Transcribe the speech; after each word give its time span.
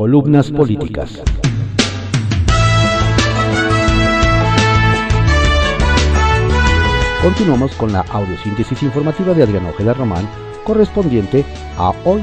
Columnas 0.00 0.50
políticas. 0.50 1.22
Continuamos 7.20 7.72
con 7.72 7.92
la 7.92 8.00
audiosíntesis 8.10 8.82
informativa 8.82 9.34
de 9.34 9.42
Adriano 9.42 9.68
Ojeda 9.68 9.92
Román, 9.92 10.26
correspondiente 10.64 11.44
a 11.76 11.92
hoy, 12.06 12.22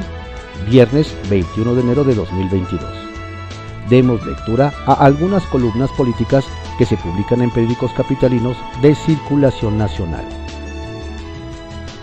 viernes 0.68 1.16
21 1.29 1.76
de 1.76 1.82
enero 1.82 2.04
de 2.04 2.16
2022. 2.16 2.84
Demos 3.91 4.25
lectura 4.25 4.73
a 4.87 4.94
algunas 4.94 5.46
columnas 5.46 5.91
políticas 5.91 6.46
que 6.79 6.85
se 6.87 6.97
publican 6.97 7.44
en 7.44 7.51
periódicos 7.51 7.94
capitalinos 7.94 8.57
de 8.81 8.96
circulación 8.96 9.78
nacional. 9.78 10.25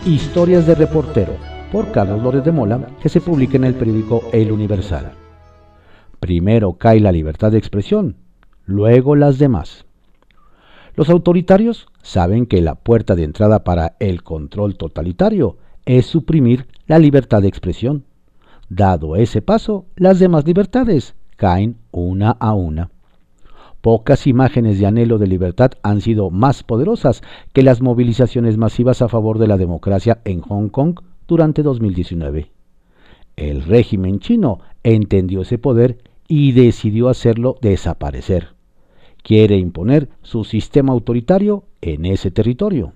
Historias 0.07 0.69
de 0.69 0.77
reportero, 0.77 1.33
por 1.73 1.91
Carlos 1.91 2.23
Lórez 2.23 2.45
de 2.45 2.53
Mola, 2.53 2.87
que 3.03 3.09
se 3.09 3.21
publica 3.21 3.57
en 3.57 3.65
el 3.65 3.75
periódico 3.75 4.23
El 4.33 4.53
Universal. 4.53 5.24
Primero 6.25 6.79
cae 6.79 7.01
la 7.01 7.13
libertad 7.13 7.53
de 7.53 7.59
expresión, 7.59 8.17
luego 8.65 9.15
las 9.15 9.39
demás. 9.39 9.85
Los 10.97 11.11
autoritarios 11.11 11.87
saben 12.01 12.47
que 12.47 12.63
la 12.63 12.77
puerta 12.77 13.15
de 13.15 13.25
entrada 13.25 13.63
para 13.63 13.97
el 14.01 14.23
control 14.23 14.79
totalitario 14.79 15.59
es 15.85 16.07
suprimir 16.07 16.67
la 16.87 16.99
libertad 16.99 17.43
de 17.43 17.49
expresión. 17.49 18.05
Dado 18.71 19.17
ese 19.17 19.43
paso, 19.43 19.85
las 19.97 20.19
demás 20.19 20.47
libertades 20.47 21.15
caen 21.37 21.77
una 21.91 22.31
a 22.31 22.55
una. 22.55 22.91
Pocas 23.83 24.27
imágenes 24.27 24.79
de 24.79 24.87
anhelo 24.87 25.19
de 25.19 25.27
libertad 25.27 25.73
han 25.83 26.01
sido 26.01 26.31
más 26.31 26.63
poderosas 26.63 27.21
que 27.53 27.63
las 27.63 27.83
movilizaciones 27.83 28.57
masivas 28.57 29.03
a 29.03 29.11
favor 29.11 29.39
de 29.39 29.49
la 29.49 29.59
democracia 29.59 30.23
en 30.25 30.41
Hong 30.41 30.71
Kong 30.71 31.01
durante 31.29 31.63
2019. 31.63 32.51
El 33.37 33.63
régimen 33.63 34.21
chino 34.21 34.61
entendió 34.85 35.43
ese 35.43 35.59
poder 35.59 35.99
y 36.29 36.53
decidió 36.53 37.09
hacerlo 37.09 37.57
desaparecer. 37.61 38.55
Quiere 39.23 39.57
imponer 39.57 40.09
su 40.23 40.45
sistema 40.45 40.93
autoritario 40.93 41.65
en 41.81 42.05
ese 42.07 42.31
territorio. 42.31 42.93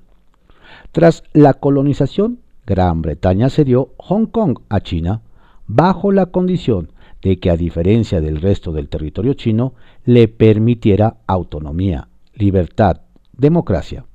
Tras 0.93 1.25
la 1.33 1.55
colonización, 1.55 2.41
Gran 2.67 3.01
Bretaña 3.03 3.49
cedió 3.49 3.93
Hong 3.97 4.27
Kong 4.27 4.59
a 4.69 4.81
China 4.81 5.23
bajo 5.67 6.13
la 6.13 6.27
condición 6.27 6.91
de 7.23 7.39
que 7.39 7.51
a 7.51 7.57
diferencia 7.57 8.21
del 8.21 8.41
resto 8.41 8.73
del 8.73 8.89
territorio 8.89 9.35
chino, 9.35 9.75
le 10.05 10.29
permitiera 10.29 11.17
autonomía, 11.27 12.09
libertad, 12.35 13.03
democracia. 13.37 14.07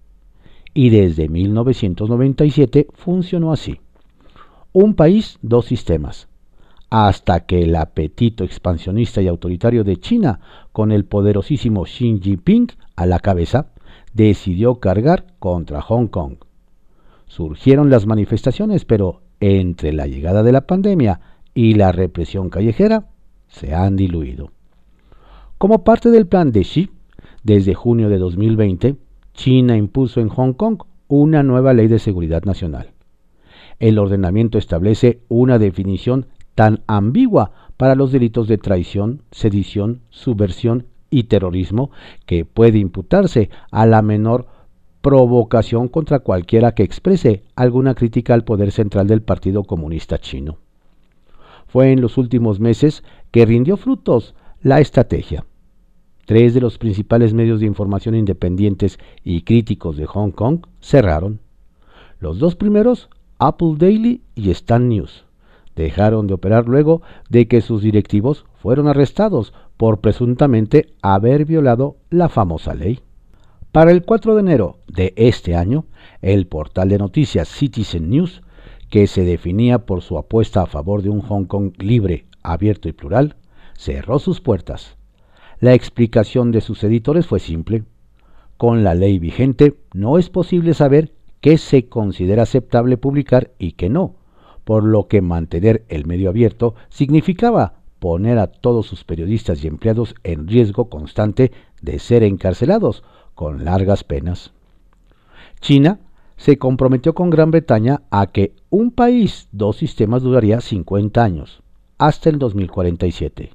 Y 0.73 0.89
desde 0.89 1.29
1997 1.29 2.88
funcionó 2.93 3.51
así. 3.51 3.79
Un 4.71 4.95
país, 4.95 5.38
dos 5.41 5.66
sistemas. 5.66 6.27
Hasta 6.95 7.39
que 7.47 7.63
el 7.63 7.75
apetito 7.75 8.44
expansionista 8.44 9.19
y 9.19 9.27
autoritario 9.27 9.83
de 9.83 9.97
China, 9.97 10.39
con 10.72 10.91
el 10.91 11.05
poderosísimo 11.05 11.85
Xi 11.85 12.19
Jinping 12.22 12.67
a 12.95 13.08
la 13.08 13.17
cabeza, 13.17 13.72
decidió 14.13 14.75
cargar 14.75 15.25
contra 15.39 15.81
Hong 15.81 16.05
Kong. 16.05 16.35
Surgieron 17.25 17.89
las 17.89 18.05
manifestaciones, 18.05 18.85
pero 18.85 19.22
entre 19.39 19.91
la 19.91 20.05
llegada 20.05 20.44
de 20.44 20.52
la 20.52 20.67
pandemia 20.67 21.19
y 21.55 21.73
la 21.73 21.91
represión 21.91 22.52
callejera 22.52 23.07
se 23.47 23.73
han 23.73 23.95
diluido. 23.95 24.52
Como 25.57 25.83
parte 25.83 26.11
del 26.11 26.28
plan 26.28 26.52
de 26.52 26.61
Xi, 26.61 26.91
desde 27.41 27.73
junio 27.73 28.07
de 28.07 28.19
2020, 28.19 28.97
China 29.33 29.78
impuso 29.78 30.22
en 30.22 30.30
Hong 30.30 30.53
Kong 30.53 30.83
una 31.07 31.41
nueva 31.41 31.73
ley 31.73 31.88
de 31.88 31.97
seguridad 31.97 32.44
nacional. 32.44 32.91
El 33.80 33.97
ordenamiento 33.97 34.59
establece 34.59 35.22
una 35.28 35.57
definición 35.57 36.28
tan 36.55 36.81
ambigua 36.87 37.51
para 37.77 37.95
los 37.95 38.11
delitos 38.11 38.47
de 38.47 38.57
traición, 38.57 39.23
sedición, 39.31 40.01
subversión 40.09 40.87
y 41.09 41.23
terrorismo 41.23 41.91
que 42.25 42.45
puede 42.45 42.79
imputarse 42.79 43.49
a 43.71 43.85
la 43.85 44.01
menor 44.01 44.47
provocación 45.01 45.89
contra 45.89 46.19
cualquiera 46.19 46.73
que 46.73 46.83
exprese 46.83 47.44
alguna 47.55 47.94
crítica 47.94 48.33
al 48.33 48.45
poder 48.45 48.72
central 48.72 49.07
del 49.07 49.22
Partido 49.22 49.63
Comunista 49.63 50.17
Chino. 50.17 50.59
Fue 51.67 51.91
en 51.91 52.01
los 52.01 52.17
últimos 52.17 52.59
meses 52.59 53.03
que 53.31 53.45
rindió 53.45 53.78
frutos 53.78 54.33
la 54.61 54.79
estrategia. 54.79 55.45
Tres 56.25 56.53
de 56.53 56.61
los 56.61 56.78
principales 56.78 57.33
medios 57.33 57.59
de 57.59 57.66
información 57.66 58.16
independientes 58.16 58.97
y 59.23 59.41
críticos 59.41 59.97
de 59.97 60.05
Hong 60.05 60.31
Kong 60.31 60.66
cerraron. 60.79 61.41
Los 62.19 62.39
dos 62.39 62.55
primeros, 62.55 63.09
Apple 63.39 63.73
Daily 63.78 64.22
y 64.35 64.51
Stan 64.51 64.88
News, 64.88 65.25
dejaron 65.75 66.28
de 66.28 66.34
operar 66.34 66.67
luego 66.67 67.01
de 67.29 67.47
que 67.47 67.61
sus 67.61 67.81
directivos 67.81 68.45
fueron 68.56 68.88
arrestados 68.88 69.53
por 69.78 70.00
presuntamente 70.01 70.88
haber 71.01 71.45
violado 71.45 71.97
la 72.09 72.29
famosa 72.29 72.73
ley. 72.73 73.00
Para 73.72 73.91
el 73.91 74.03
4 74.03 74.35
de 74.35 74.41
enero 74.41 74.78
de 74.88 75.13
este 75.16 75.56
año, 75.56 75.85
el 76.22 76.47
portal 76.47 76.89
de 76.89 77.00
noticias 77.00 77.47
Citizen 77.47 78.09
News 78.09 78.44
que 78.89 79.07
se 79.07 79.23
definía 79.23 79.88
por 79.88 80.03
su 80.03 80.19
apuesta 80.19 80.61
a 80.61 80.67
favor 80.67 81.01
de 81.01 81.09
un 81.09 81.22
Hong 81.22 81.45
Kong 81.45 81.73
libre, 81.79 82.28
abierto 82.44 82.88
y 82.88 82.91
plural, 82.91 83.38
cerró 83.75 84.19
sus 84.19 84.40
puertas. 84.40 84.97
La 85.59 85.73
explicación 85.73 86.51
de 86.51 86.61
sus 86.61 86.84
editores 86.84 87.25
fue 87.25 87.40
simple. 87.40 87.85
Con 88.57 88.84
la 88.84 88.94
ley 88.94 89.17
vigente 89.17 89.75
no 89.94 90.19
es 90.19 90.29
posible 90.29 90.75
saber 90.75 91.11
qué 91.41 91.57
se 91.57 91.90
considera 91.90 92.44
aceptable 92.44 92.97
publicar 92.97 93.50
y 93.57 93.72
qué 93.72 93.90
no, 93.90 94.16
por 94.63 94.84
lo 94.84 95.07
que 95.07 95.22
mantener 95.22 95.85
el 95.90 96.06
medio 96.06 96.29
abierto 96.29 96.75
significaba 96.90 97.74
poner 98.00 98.38
a 98.38 98.47
todos 98.47 98.85
sus 98.88 99.03
periodistas 99.03 99.63
y 99.63 99.68
empleados 99.68 100.16
en 100.24 100.47
riesgo 100.47 100.90
constante 100.90 101.51
de 101.81 102.00
ser 102.00 102.24
encarcelados 102.24 103.03
con 103.34 103.63
largas 103.63 104.03
penas. 104.03 104.52
China 105.62 106.00
se 106.35 106.57
comprometió 106.57 107.13
con 107.13 107.29
Gran 107.29 107.52
Bretaña 107.52 108.02
a 108.12 108.28
que 108.28 108.53
un 108.69 108.91
país, 108.91 109.47
dos 109.52 109.78
sistemas 109.78 110.23
duraría 110.23 110.59
50 110.59 111.23
años, 111.23 111.63
hasta 111.97 112.29
el 112.29 112.40
2047. 112.40 113.52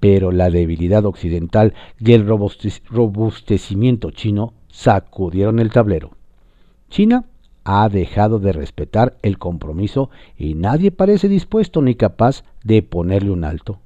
Pero 0.00 0.32
la 0.32 0.50
debilidad 0.50 1.04
occidental 1.04 1.74
y 2.00 2.12
el 2.12 2.26
robustecimiento 2.26 4.10
chino 4.10 4.54
sacudieron 4.68 5.60
el 5.60 5.70
tablero. 5.70 6.10
China 6.90 7.26
ha 7.64 7.88
dejado 7.88 8.38
de 8.38 8.52
respetar 8.52 9.16
el 9.22 9.38
compromiso 9.38 10.10
y 10.36 10.54
nadie 10.54 10.90
parece 10.90 11.28
dispuesto 11.28 11.82
ni 11.82 11.94
capaz 11.94 12.44
de 12.64 12.82
ponerle 12.82 13.30
un 13.30 13.44
alto. 13.44 13.78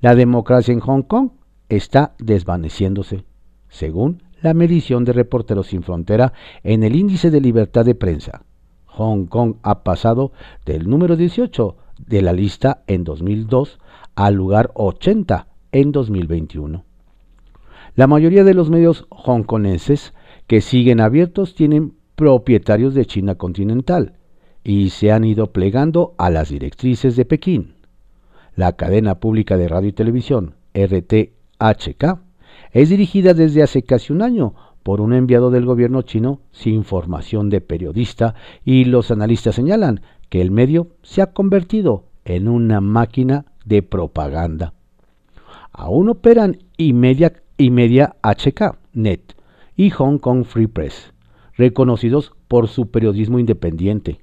La 0.00 0.14
democracia 0.14 0.72
en 0.72 0.80
Hong 0.80 1.02
Kong 1.02 1.30
está 1.68 2.14
desvaneciéndose, 2.18 3.24
según 3.68 4.22
la 4.42 4.54
medición 4.54 5.04
de 5.04 5.12
Reporteros 5.12 5.68
Sin 5.68 5.82
Frontera 5.82 6.32
en 6.62 6.82
el 6.82 6.96
índice 6.96 7.30
de 7.30 7.40
libertad 7.40 7.84
de 7.84 7.94
prensa. 7.94 8.42
Hong 8.86 9.26
Kong 9.26 9.56
ha 9.62 9.82
pasado 9.82 10.32
del 10.66 10.88
número 10.88 11.16
18 11.16 11.76
de 12.06 12.22
la 12.22 12.32
lista 12.32 12.82
en 12.86 13.04
2002 13.04 13.78
al 14.14 14.34
lugar 14.34 14.70
80 14.74 15.46
en 15.72 15.92
2021. 15.92 16.84
La 17.94 18.06
mayoría 18.06 18.44
de 18.44 18.54
los 18.54 18.70
medios 18.70 19.06
hongkonenses 19.10 20.14
que 20.46 20.60
siguen 20.60 21.00
abiertos 21.00 21.54
tienen 21.54 21.94
propietarios 22.20 22.92
de 22.92 23.06
China 23.06 23.36
continental 23.36 24.12
y 24.62 24.90
se 24.90 25.10
han 25.10 25.24
ido 25.24 25.54
plegando 25.54 26.14
a 26.18 26.28
las 26.28 26.50
directrices 26.50 27.16
de 27.16 27.24
Pekín. 27.24 27.76
La 28.54 28.76
cadena 28.76 29.20
pública 29.20 29.56
de 29.56 29.68
radio 29.68 29.88
y 29.88 29.94
televisión, 29.94 30.54
RTHK, 30.74 32.18
es 32.72 32.90
dirigida 32.90 33.32
desde 33.32 33.62
hace 33.62 33.84
casi 33.84 34.12
un 34.12 34.20
año 34.20 34.54
por 34.82 35.00
un 35.00 35.14
enviado 35.14 35.50
del 35.50 35.64
gobierno 35.64 36.02
chino 36.02 36.42
sin 36.52 36.84
formación 36.84 37.48
de 37.48 37.62
periodista 37.62 38.34
y 38.66 38.84
los 38.84 39.10
analistas 39.10 39.54
señalan 39.54 40.02
que 40.28 40.42
el 40.42 40.50
medio 40.50 40.88
se 41.00 41.22
ha 41.22 41.32
convertido 41.32 42.04
en 42.26 42.48
una 42.48 42.82
máquina 42.82 43.46
de 43.64 43.82
propaganda. 43.82 44.74
Aún 45.72 46.10
operan 46.10 46.58
y 46.76 46.92
media, 46.92 47.32
y 47.56 47.70
media 47.70 48.16
HK, 48.22 48.76
Net 48.92 49.22
y 49.74 49.88
Hong 49.88 50.18
Kong 50.18 50.44
Free 50.44 50.66
Press, 50.66 51.14
reconocidos 51.60 52.32
por 52.48 52.68
su 52.68 52.90
periodismo 52.90 53.38
independiente, 53.38 54.20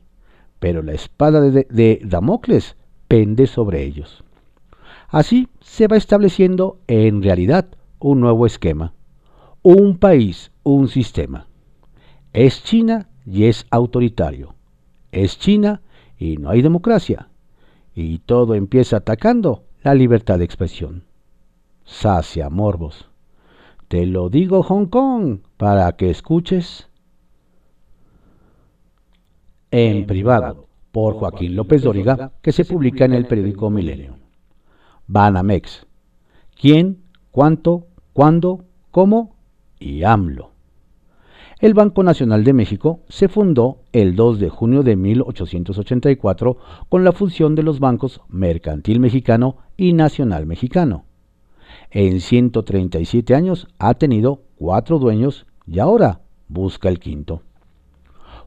pero 0.59 0.81
la 0.81 0.93
espada 0.93 1.39
de, 1.39 2.01
Damocles 2.03 2.75
pende 3.07 3.47
sobre 3.47 3.83
ellos. 3.83 4.23
Así 5.07 5.47
se 5.61 5.87
va 5.87 5.95
estableciendo 5.95 6.79
en 6.87 7.23
realidad 7.23 7.67
un 7.99 8.19
nuevo 8.19 8.45
esquema. 8.45 8.93
Un 9.61 9.97
país, 9.97 10.51
un 10.63 10.87
sistema. 10.87 11.47
Es 12.33 12.63
China 12.63 13.07
y 13.25 13.45
es 13.45 13.65
autoritario. 13.69 14.55
Es 15.11 15.39
China 15.39 15.81
y 16.17 16.37
no 16.37 16.49
hay 16.49 16.61
democracia. 16.61 17.29
Y 17.95 18.19
todo 18.19 18.55
empieza 18.55 18.97
atacando 18.97 19.63
la 19.83 19.93
libertad 19.93 20.39
de 20.39 20.45
expresión. 20.45 21.03
Sacia 21.85 22.49
morbos. 22.49 23.09
Te 23.87 24.05
lo 24.05 24.29
digo 24.29 24.63
Hong 24.63 24.87
Kong 24.87 25.39
para 25.55 25.91
que 25.93 26.09
escuches. 26.09 26.86
En 29.71 30.05
privado, 30.05 30.67
por 30.91 31.15
Joaquín 31.15 31.55
López 31.55 31.81
Dóriga, 31.81 32.31
que 32.41 32.53
se 32.53 32.63
publica 32.63 33.03
en 33.03 33.13
el 33.13 33.25
periódico 33.25 33.69
Milenio. 33.69 34.15
Banamex. 35.07 35.85
¿Quién? 36.59 37.03
¿Cuánto? 37.31 37.87
¿Cuándo? 38.13 38.63
¿Cómo? 38.91 39.35
Y 39.79 40.03
AMLO. 40.03 40.51
El 41.59 41.73
Banco 41.73 42.03
Nacional 42.03 42.43
de 42.43 42.53
México 42.53 43.01
se 43.09 43.27
fundó 43.27 43.79
el 43.91 44.15
2 44.15 44.39
de 44.39 44.49
junio 44.49 44.83
de 44.83 44.95
1884 44.95 46.57
con 46.87 47.03
la 47.03 47.11
fusión 47.11 47.55
de 47.55 47.63
los 47.63 47.79
bancos 47.79 48.21
Mercantil 48.29 48.99
Mexicano 48.99 49.57
y 49.75 49.93
Nacional 49.93 50.45
Mexicano. 50.45 51.05
En 51.89 52.21
137 52.21 53.35
años 53.35 53.67
ha 53.79 53.95
tenido 53.95 54.43
cuatro 54.55 54.99
dueños 54.99 55.45
y 55.65 55.79
ahora 55.79 56.21
busca 56.47 56.89
el 56.89 56.99
quinto. 56.99 57.41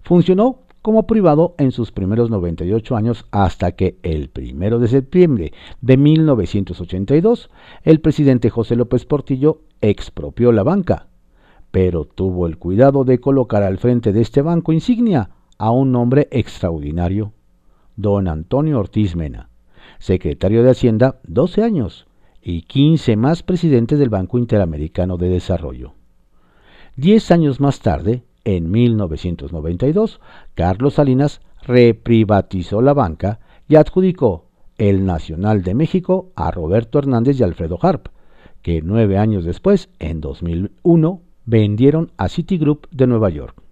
Funcionó 0.02 0.61
como 0.82 1.06
privado 1.06 1.55
en 1.59 1.73
sus 1.73 1.93
primeros 1.93 2.31
98 2.31 2.97
años 2.97 3.27
hasta 3.31 3.73
que 3.73 3.99
el 4.03 4.31
1 4.35 4.79
de 4.79 4.88
septiembre 4.88 5.53
de 5.81 5.97
1982 5.97 7.50
el 7.82 8.00
presidente 8.00 8.50
José 8.50 8.77
López 8.77 9.05
Portillo 9.05 9.62
expropió 9.81 10.53
la 10.53 10.62
banca 10.62 11.11
pero 11.71 12.05
tuvo 12.05 12.47
el 12.47 12.59
cuidado 12.59 13.05
de 13.05 13.21
colocar 13.21 13.62
al 13.62 13.79
frente 13.79 14.12
de 14.12 14.21
este 14.21 14.43
banco 14.43 14.73
insignia 14.73 15.31
a 15.59 15.71
un 15.71 15.94
hombre 15.94 16.29
extraordinario, 16.31 17.33
don 17.97 18.29
Antonio 18.29 18.79
Ortiz 18.79 19.15
Mena, 19.15 19.50
secretario 19.99 20.62
de 20.62 20.71
Hacienda 20.71 21.21
12 21.25 21.62
años 21.62 22.06
y 22.43 22.62
15 22.62 23.17
más 23.17 23.43
presidente 23.43 23.97
del 23.97 24.09
Banco 24.09 24.38
Interamericano 24.38 25.17
de 25.17 25.29
Desarrollo. 25.29 25.93
Diez 26.97 27.31
años 27.31 27.61
más 27.61 27.81
tarde, 27.81 28.25
en 28.44 28.70
1992, 28.70 30.20
Carlos 30.54 30.94
Salinas 30.94 31.40
reprivatizó 31.62 32.82
la 32.82 32.94
banca 32.94 33.40
y 33.69 33.76
adjudicó 33.76 34.46
el 34.78 35.04
Nacional 35.04 35.62
de 35.62 35.75
México 35.75 36.31
a 36.37 36.50
Roberto 36.50 36.98
Hernández 36.98 37.38
y 37.38 37.42
Alfredo 37.42 37.78
Harp, 37.82 38.08
que 38.62 38.82
nueve 38.82 39.19
años 39.19 39.44
después, 39.44 39.90
en 39.98 40.20
2001, 40.20 41.20
vendieron 41.44 42.12
a 42.16 42.28
Citigroup 42.28 42.87
de 42.90 43.06
Nueva 43.06 43.31
York. 43.31 43.62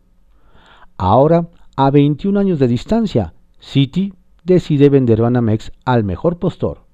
Ahora, 0.97 1.49
a 1.77 1.91
21 1.91 2.39
años 2.41 2.59
de 2.59 2.69
distancia, 2.69 3.35
Citi 3.61 4.13
decide 4.45 4.89
vender 4.89 5.23
Banamex 5.23 5.73
al 5.85 6.05
mejor 6.05 6.39
postor, 6.39 6.88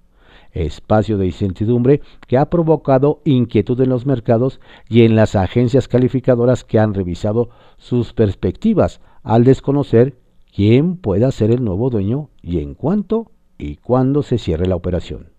espacio 0.54 1.18
de 1.18 1.26
incertidumbre 1.26 2.00
que 2.26 2.38
ha 2.38 2.48
provocado 2.48 3.20
inquietud 3.24 3.80
en 3.80 3.90
los 3.90 4.06
mercados 4.06 4.60
y 4.88 5.02
en 5.02 5.16
las 5.16 5.34
agencias 5.34 5.88
calificadoras 5.88 6.64
que 6.64 6.78
han 6.78 6.94
revisado 6.94 7.50
sus 7.76 8.12
perspectivas 8.12 9.00
al 9.22 9.44
desconocer 9.44 10.16
quién 10.54 10.96
pueda 10.96 11.30
ser 11.32 11.50
el 11.50 11.64
nuevo 11.64 11.90
dueño 11.90 12.30
y 12.40 12.60
en 12.60 12.74
cuánto 12.74 13.32
y 13.58 13.76
cuándo 13.76 14.22
se 14.22 14.38
cierre 14.38 14.66
la 14.66 14.76
operación. 14.76 15.30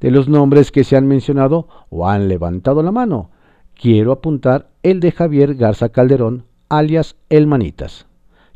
De 0.00 0.10
los 0.10 0.28
nombres 0.28 0.72
que 0.72 0.84
se 0.84 0.96
han 0.96 1.06
mencionado 1.06 1.68
o 1.90 2.08
han 2.08 2.28
levantado 2.28 2.82
la 2.82 2.92
mano, 2.92 3.30
quiero 3.74 4.12
apuntar 4.12 4.70
el 4.82 5.00
de 5.00 5.12
Javier 5.12 5.54
Garza 5.54 5.90
Calderón, 5.90 6.44
alias 6.68 7.16
El 7.28 7.46
Manitas, 7.46 8.06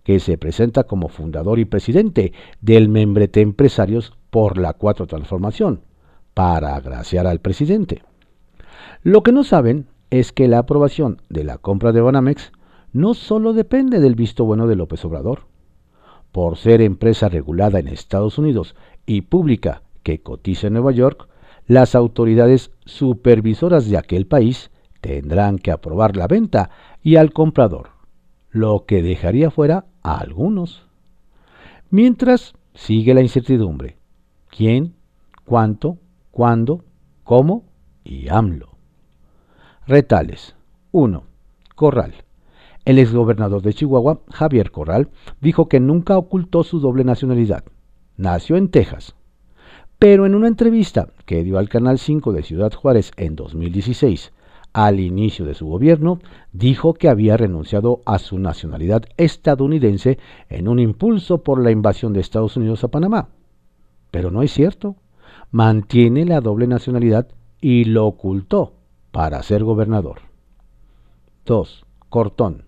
que 0.05 0.21
se 0.21 0.39
presenta 0.39 0.85
como 0.85 1.09
fundador 1.09 1.59
y 1.59 1.65
presidente 1.65 2.33
del 2.61 2.89
Membrete 2.89 3.41
Empresarios 3.41 4.13
por 4.31 4.59
la 4.59 4.73
Cuatro 4.75 5.07
Transformación, 5.07 5.83
para 6.35 6.77
agraciar 6.77 7.27
al 7.27 7.41
presidente. 7.41 8.03
Lo 9.03 9.23
que 9.23 9.33
no 9.33 9.45
saben 9.45 9.87
es 10.11 10.33
que 10.33 10.49
la 10.49 10.59
aprobación 10.59 11.21
de 11.29 11.45
la 11.45 11.59
compra 11.59 11.93
de 11.93 12.01
Banamex 12.01 12.53
no 12.93 13.15
solo 13.15 13.53
depende 13.53 14.01
del 14.01 14.15
visto 14.15 14.45
bueno 14.45 14.67
de 14.67 14.77
López 14.77 15.05
Obrador. 15.05 15.47
Por 16.33 16.57
ser 16.57 16.81
empresa 16.81 17.29
regulada 17.29 17.79
en 17.79 17.89
Estados 17.89 18.39
Unidos 18.39 18.75
y 19.07 19.23
pública 19.23 19.83
que 20.03 20.21
cotiza 20.23 20.69
en 20.69 20.75
Nueva 20.75 20.93
York, 20.93 21.29
las 21.67 21.95
autoridades 21.95 22.73
supervisoras 22.85 23.89
de 23.89 23.99
aquel 23.99 24.27
país 24.27 24.71
tendrán 25.01 25.59
que 25.59 25.71
aprobar 25.71 26.17
la 26.17 26.27
venta 26.27 26.71
y 27.03 27.17
al 27.17 27.33
comprador, 27.33 27.91
lo 28.51 28.85
que 28.87 29.03
dejaría 29.03 29.51
fuera 29.51 29.87
a 30.03 30.19
algunos. 30.19 30.87
Mientras 31.91 32.55
sigue 32.75 33.15
la 33.15 33.23
incertidumbre. 33.23 34.00
¿Quién? 34.51 34.95
¿Cuánto? 35.45 35.99
¿Cuándo? 36.31 36.85
¿Cómo? 37.25 37.65
Y 38.05 38.29
AMLO. 38.29 38.71
Retales. 39.87 40.57
1. 40.93 41.23
Corral. 41.77 42.15
El 42.85 42.99
exgobernador 42.99 43.63
de 43.63 43.75
Chihuahua, 43.75 44.21
Javier 44.31 44.71
Corral, 44.71 45.11
dijo 45.41 45.69
que 45.69 45.81
nunca 45.81 46.19
ocultó 46.19 46.65
su 46.65 46.81
doble 46.81 47.05
nacionalidad. 47.05 47.65
Nació 48.17 48.57
en 48.57 48.69
Texas. 48.69 49.15
Pero 49.99 50.27
en 50.27 50.35
una 50.35 50.49
entrevista 50.49 51.09
que 51.27 51.45
dio 51.45 51.59
al 51.59 51.69
Canal 51.69 51.99
5 51.99 52.33
de 52.33 52.43
Ciudad 52.43 52.73
Juárez 52.73 53.13
en 53.17 53.37
2016, 53.37 54.33
al 54.73 54.99
inicio 54.99 55.45
de 55.45 55.55
su 55.55 55.67
gobierno, 55.67 56.21
dijo 56.53 56.95
que 56.95 57.09
había 57.09 57.37
renunciado 57.37 58.01
a 58.07 58.19
su 58.19 58.39
nacionalidad 58.39 59.05
estadounidense 59.17 60.19
en 60.49 60.69
un 60.69 60.79
impulso 60.79 61.43
por 61.43 61.63
la 61.63 61.71
invasión 61.71 62.13
de 62.13 62.21
Estados 62.21 62.57
Unidos 62.57 62.83
a 62.83 62.89
Panamá. 62.89 63.29
Pero 64.11 64.31
no 64.31 64.43
es 64.43 64.53
cierto. 64.53 64.97
Mantiene 65.51 66.25
la 66.25 66.41
doble 66.41 66.67
nacionalidad 66.67 67.29
y 67.61 67.85
lo 67.85 68.07
ocultó 68.07 68.75
para 69.11 69.43
ser 69.43 69.65
gobernador. 69.65 70.21
2. 71.47 71.85
Cortón. 72.09 72.65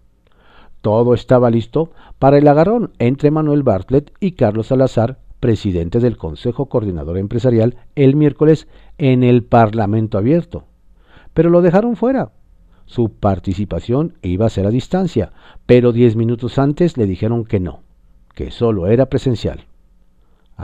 Todo 0.80 1.14
estaba 1.14 1.50
listo 1.50 1.92
para 2.18 2.38
el 2.38 2.48
agarrón 2.48 2.92
entre 2.98 3.30
Manuel 3.30 3.62
Bartlett 3.62 4.12
y 4.18 4.32
Carlos 4.32 4.68
Salazar, 4.68 5.18
presidente 5.38 6.00
del 6.00 6.16
Consejo 6.16 6.66
Coordinador 6.66 7.18
Empresarial, 7.18 7.76
el 7.94 8.16
miércoles 8.16 8.66
en 8.98 9.22
el 9.22 9.44
Parlamento 9.44 10.18
Abierto 10.18 10.66
pero 11.34 11.50
lo 11.50 11.62
dejaron 11.62 11.96
fuera. 11.96 12.32
Su 12.86 13.10
participación 13.10 14.14
iba 14.22 14.46
a 14.46 14.50
ser 14.50 14.66
a 14.66 14.70
distancia, 14.70 15.32
pero 15.66 15.92
diez 15.92 16.16
minutos 16.16 16.58
antes 16.58 16.96
le 16.96 17.06
dijeron 17.06 17.44
que 17.44 17.60
no, 17.60 17.80
que 18.34 18.50
solo 18.50 18.86
era 18.88 19.06
presencial. 19.06 19.64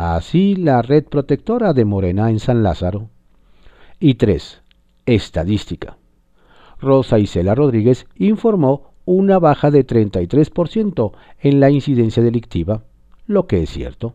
Así 0.01 0.55
la 0.55 0.81
red 0.81 1.07
protectora 1.07 1.73
de 1.73 1.85
Morena 1.85 2.31
en 2.31 2.39
San 2.39 2.63
Lázaro. 2.63 3.11
Y 3.99 4.15
3. 4.15 4.63
Estadística. 5.07 5.97
Rosa 6.81 7.19
Isela 7.19 7.57
Rodríguez 7.57 8.07
informó 8.15 8.93
una 9.05 9.41
baja 9.41 9.73
de 9.73 9.85
33% 9.85 11.11
en 11.41 11.59
la 11.59 11.71
incidencia 11.71 12.23
delictiva, 12.23 12.85
lo 13.27 13.49
que 13.49 13.65
es 13.65 13.71
cierto, 13.71 14.15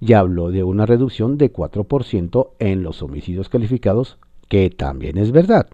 y 0.00 0.14
habló 0.14 0.50
de 0.50 0.64
una 0.64 0.86
reducción 0.86 1.36
de 1.36 1.52
4% 1.52 2.52
en 2.58 2.82
los 2.82 3.02
homicidios 3.02 3.50
calificados, 3.50 4.16
que 4.48 4.70
también 4.70 5.18
es 5.18 5.32
verdad 5.32 5.66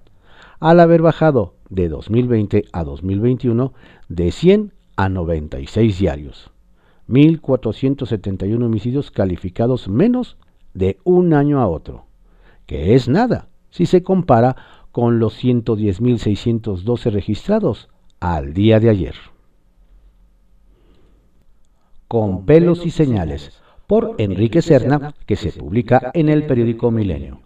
al 0.59 0.81
haber 0.81 1.03
bajado 1.03 1.55
de 1.69 1.89
2020 1.89 2.65
a 2.73 2.83
2021 2.83 3.73
de 4.09 4.33
100 4.33 4.73
a 4.97 5.09
96 5.09 6.01
diarios. 6.01 6.51
1.471 7.09 8.65
homicidios 8.65 9.11
calificados 9.11 9.89
menos 9.89 10.37
de 10.75 10.99
un 11.05 11.35
año 11.35 11.61
a 11.61 11.69
otro, 11.69 12.07
que 12.67 12.95
es 12.95 13.09
nada 13.09 13.49
si 13.71 13.87
se 13.87 14.03
compara 14.03 14.57
con 14.93 15.19
los 15.19 15.43
110.612 15.43 17.11
registrados 17.11 17.89
al 18.19 18.55
día 18.55 18.81
de 18.81 18.91
ayer. 18.91 19.15
Con 22.09 22.47
pelos 22.47 22.87
y 22.87 22.91
señales, 22.91 23.61
por 23.87 24.15
Enrique 24.19 24.63
Serna, 24.63 25.15
que 25.27 25.37
se 25.37 25.53
publica 25.53 26.11
en 26.15 26.29
el 26.29 26.47
periódico 26.47 26.91
Milenio. 26.91 27.41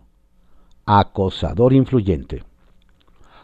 Acosador 0.87 1.73
influyente. 1.73 2.45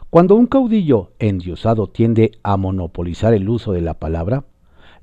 Cuando 0.09 0.35
un 0.35 0.47
caudillo 0.47 1.11
endiosado 1.19 1.87
tiende 1.87 2.31
a 2.43 2.55
monopolizar 2.55 3.33
el 3.33 3.49
uso 3.49 3.73
de 3.73 3.81
la 3.81 3.95
palabra, 3.95 4.45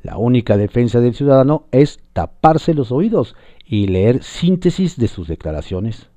la 0.05 0.19
única 0.19 0.59
defensa 0.59 1.01
del 1.01 1.15
ciudadano 1.15 1.65
es 1.73 1.99
taparse 2.13 2.75
los 2.75 2.93
oídos 2.93 3.35
y 3.65 3.87
leer 3.87 4.23
síntesis 4.23 4.99
de 4.99 5.09
sus 5.09 5.27
declaraciones. 5.29 6.11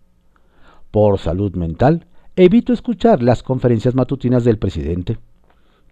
Por 0.91 1.19
salud 1.19 1.55
mental, 1.55 2.05
evito 2.35 2.73
escuchar 2.73 3.23
las 3.23 3.43
conferencias 3.43 3.95
matutinas 3.95 4.43
del 4.43 4.59
presidente. 4.59 5.17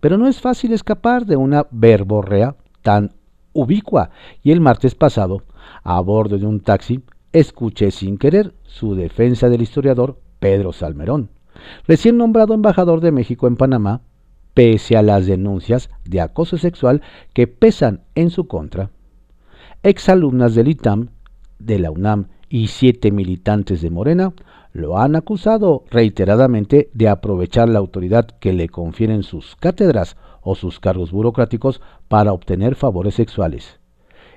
Pero 0.01 0.17
no 0.17 0.27
es 0.27 0.41
fácil 0.41 0.73
escapar 0.73 1.25
de 1.25 1.37
una 1.37 1.67
verborrea 1.71 2.57
tan 2.81 3.13
ubicua 3.53 4.09
y 4.43 4.51
el 4.51 4.59
martes 4.59 4.93
pasado, 4.93 5.43
a 5.81 6.01
bordo 6.01 6.37
de 6.37 6.45
un 6.45 6.59
taxi, 6.59 7.01
escuché 7.31 7.91
sin 7.91 8.17
querer 8.17 8.53
su 8.63 8.93
defensa 8.93 9.47
del 9.47 9.61
historiador 9.61 10.19
Pedro 10.39 10.73
Salmerón 10.73 11.29
recién 11.87 12.17
nombrado 12.17 12.53
embajador 12.53 13.01
de 13.01 13.11
México 13.11 13.47
en 13.47 13.55
Panamá, 13.55 14.01
pese 14.55 14.97
a 14.97 15.03
las 15.03 15.27
denuncias 15.27 15.91
de 16.05 16.21
acoso 16.21 16.57
sexual 16.57 17.03
que 17.33 17.45
pesan 17.45 18.01
en 18.15 18.31
su 18.31 18.47
contra. 18.47 18.89
Exalumnas 19.83 20.55
del 20.55 20.69
ITAM, 20.69 21.09
de 21.59 21.77
la 21.77 21.91
UNAM 21.91 22.29
y 22.50 22.69
siete 22.69 23.12
militantes 23.12 23.81
de 23.81 23.91
Morena 23.91 24.33
lo 24.71 24.97
han 24.97 25.15
acusado 25.15 25.83
reiteradamente 25.91 26.89
de 26.93 27.09
aprovechar 27.09 27.69
la 27.69 27.79
autoridad 27.79 28.25
que 28.25 28.53
le 28.53 28.67
confieren 28.67 29.24
sus 29.24 29.55
cátedras 29.55 30.17
o 30.41 30.55
sus 30.55 30.79
cargos 30.79 31.12
burocráticos 31.12 31.81
para 32.07 32.33
obtener 32.33 32.75
favores 32.75 33.15
sexuales. 33.15 33.79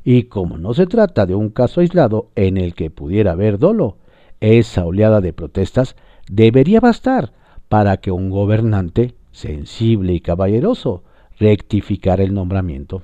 Y 0.05 0.25
como 0.25 0.59
no 0.59 0.75
se 0.75 0.87
trata 0.87 1.27
de 1.27 1.35
un 1.35 1.51
caso 1.51 1.81
aislado 1.81 2.31
en 2.35 2.57
el 2.57 2.75
que 2.75 2.91
pudiera 2.91 3.33
haber 3.33 3.59
dolo, 3.59 3.99
esa 4.41 4.85
oleada 4.85 5.21
de 5.21 5.33
protestas 5.33 5.97
debería 6.31 6.81
bastar 6.81 7.33
para 7.69 7.99
que 7.99 8.11
un 8.11 8.31
gobernante 8.31 9.15
sensible 9.39 10.13
y 10.13 10.21
caballeroso 10.21 11.05
rectificara 11.39 12.25
el 12.25 12.35
nombramiento. 12.35 13.03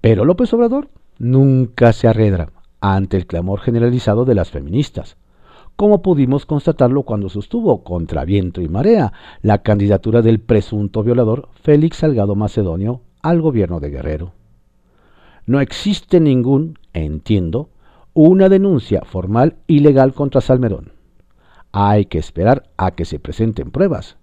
Pero 0.00 0.24
López 0.24 0.52
Obrador 0.54 0.88
nunca 1.18 1.92
se 1.92 2.08
arredra 2.08 2.50
ante 2.80 3.16
el 3.16 3.26
clamor 3.26 3.60
generalizado 3.60 4.24
de 4.24 4.34
las 4.34 4.50
feministas, 4.50 5.16
como 5.76 6.02
pudimos 6.02 6.46
constatarlo 6.46 7.02
cuando 7.02 7.28
sostuvo 7.28 7.84
contra 7.84 8.24
viento 8.24 8.60
y 8.62 8.68
marea 8.68 9.12
la 9.42 9.58
candidatura 9.58 10.22
del 10.22 10.40
presunto 10.40 11.02
violador 11.02 11.48
Félix 11.62 11.98
Salgado 11.98 12.34
Macedonio 12.34 13.02
al 13.22 13.40
gobierno 13.40 13.80
de 13.80 13.90
Guerrero. 13.90 14.32
No 15.46 15.60
existe 15.60 16.20
ningún, 16.20 16.78
entiendo, 16.92 17.68
una 18.14 18.48
denuncia 18.48 19.02
formal 19.04 19.56
y 19.66 19.80
legal 19.80 20.14
contra 20.14 20.40
Salmerón. 20.40 20.92
Hay 21.72 22.06
que 22.06 22.18
esperar 22.18 22.70
a 22.76 22.92
que 22.92 23.04
se 23.04 23.18
presenten 23.18 23.70
pruebas, 23.70 24.17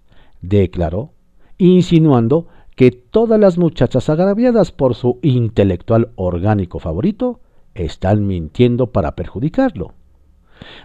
declaró, 0.47 1.11
insinuando 1.57 2.47
que 2.75 2.91
todas 2.91 3.39
las 3.39 3.57
muchachas 3.57 4.09
agraviadas 4.09 4.71
por 4.71 4.95
su 4.95 5.19
intelectual 5.21 6.11
orgánico 6.15 6.79
favorito 6.79 7.39
están 7.73 8.27
mintiendo 8.27 8.91
para 8.91 9.15
perjudicarlo. 9.15 9.93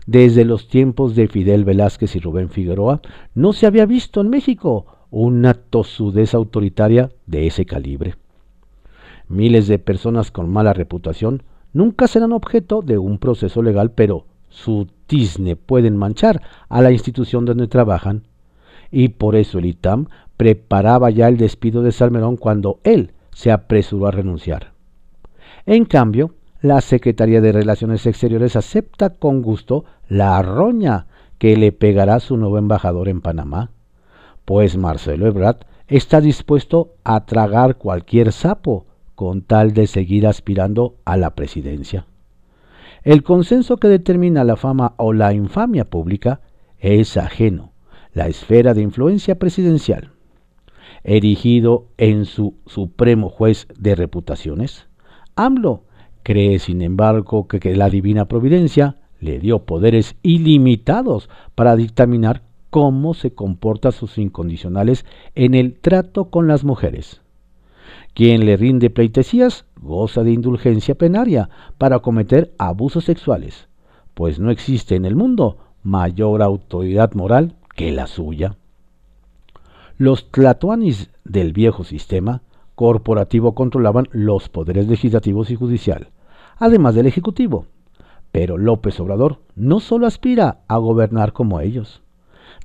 Desde 0.07 0.45
los 0.45 0.69
tiempos 0.69 1.15
de 1.15 1.29
Fidel 1.29 1.65
Velázquez 1.65 2.17
y 2.17 2.21
Rubén 2.21 2.51
Figueroa 2.51 3.01
no 3.35 3.53
se 3.53 3.67
había 3.67 3.87
visto 3.87 4.21
en 4.21 4.29
México 4.29 4.87
una 5.11 5.55
tosudez 5.55 6.35
autoritaria 6.35 7.11
de 7.27 7.47
ese 7.47 7.67
calibre. 7.67 8.15
Miles 9.29 9.69
de 9.69 9.79
personas 9.79 10.31
con 10.31 10.51
mala 10.51 10.73
reputación 10.73 11.43
nunca 11.73 12.09
serán 12.09 12.33
objeto 12.33 12.83
de 12.83 12.99
un 12.99 13.19
proceso 13.19 13.63
legal, 13.63 13.93
pero 13.93 14.27
su 14.49 14.89
tizne 15.07 15.57
pueden 15.57 15.97
manchar 15.97 16.43
a 16.69 16.83
la 16.83 16.91
institución 16.91 17.45
donde 17.45 17.69
trabajan. 17.69 18.25
Y 18.91 19.09
por 19.09 19.37
eso 19.37 19.59
el 19.59 19.67
ITAM 19.67 20.07
preparaba 20.37 21.11
ya 21.11 21.29
el 21.29 21.37
despido 21.37 21.83
de 21.83 21.93
Salmerón 21.93 22.37
cuando 22.37 22.81
él 22.85 23.13
se 23.33 23.53
apresuró 23.53 24.07
a 24.07 24.11
renunciar. 24.11 24.73
En 25.67 25.85
cambio, 25.85 26.35
la 26.63 26.81
Secretaría 26.81 27.41
de 27.41 27.53
Relaciones 27.53 28.07
Exteriores 28.07 28.57
acepta 28.57 29.11
con 29.11 29.43
gusto 29.43 29.85
la 30.09 30.43
roña 30.43 31.07
que 31.39 31.57
le 31.57 31.73
pegará 31.73 32.21
su 32.21 32.37
nuevo 32.37 32.59
embajador 32.59 33.09
en 33.09 33.21
Panamá, 33.21 33.71
pues 34.45 34.77
Marcelo 34.77 35.27
Ebrard 35.27 35.59
está 35.89 36.21
dispuesto 36.21 36.95
a 37.03 37.25
tragar 37.25 37.77
cualquier 37.77 38.33
sapo 38.33 38.87
con 39.15 39.43
tal 39.43 39.73
de 39.73 39.87
seguir 39.87 40.27
aspirando 40.27 40.97
a 41.05 41.17
la 41.17 41.35
presidencia. 41.35 42.07
El 43.03 43.23
consenso 43.23 43.79
que 43.79 43.89
determina 43.89 44.45
la 44.45 44.57
fama 44.57 44.95
o 44.99 45.13
la 45.13 45.33
infamia 45.33 45.89
pública 45.89 46.41
es 46.79 47.17
ajeno, 47.17 47.70
la 48.13 48.27
esfera 48.27 48.75
de 48.75 48.83
influencia 48.83 49.39
presidencial. 49.39 50.13
Erigido 51.05 51.87
en 51.97 52.25
su 52.25 52.55
supremo 52.67 53.31
juez 53.31 53.69
de 53.79 53.95
reputaciones, 53.95 54.89
AMLO 55.37 55.85
cree, 56.23 56.59
sin 56.59 56.83
embargo, 56.83 57.49
que, 57.49 57.75
la 57.75 57.89
divina 57.89 58.27
providencia 58.27 58.97
le 59.21 59.39
dio 59.39 59.65
poderes 59.65 60.17
ilimitados 60.23 61.29
para 61.55 61.77
dictaminar 61.77 62.43
cómo 62.71 63.15
se 63.15 63.35
comporta 63.35 63.93
sus 63.93 64.19
incondicionales 64.19 65.05
en 65.35 65.55
el 65.55 65.79
trato 65.79 66.31
con 66.31 66.47
las 66.47 66.65
mujeres. 66.65 67.21
Quien 68.15 68.45
le 68.45 68.57
rinde 68.57 68.91
pleitesías 68.91 69.67
goza 69.81 70.23
de 70.23 70.33
indulgencia 70.33 70.95
penaria 70.95 71.49
para 71.79 72.01
cometer 72.01 72.53
abusos 72.59 73.05
sexuales, 73.05 73.69
pues 74.15 74.39
no 74.39 74.51
existe 74.51 74.95
en 74.95 75.05
el 75.05 75.17
mundo 75.17 75.59
mayor 75.83 76.43
autoridad 76.43 77.15
moral 77.15 77.57
que 77.81 77.93
la 77.93 78.07
suya. 78.07 78.59
Los 79.97 80.31
tlatoanis 80.31 81.09
del 81.25 81.55
viejo 81.55 81.83
sistema 81.83 82.43
corporativo 82.75 83.55
controlaban 83.55 84.07
los 84.13 84.51
poderes 84.51 84.87
legislativos 84.87 85.51
y 85.51 85.57
judicial, 85.57 86.11
además 86.59 86.95
del 86.95 87.07
ejecutivo. 87.07 87.65
Pero 88.33 88.59
López 88.59 89.01
Obrador 89.01 89.39
no 89.57 89.81
solo 89.81 90.07
aspira 90.07 90.59
a 90.69 90.77
gobernar 90.77 91.33
como 91.33 91.59
ellos, 91.63 92.03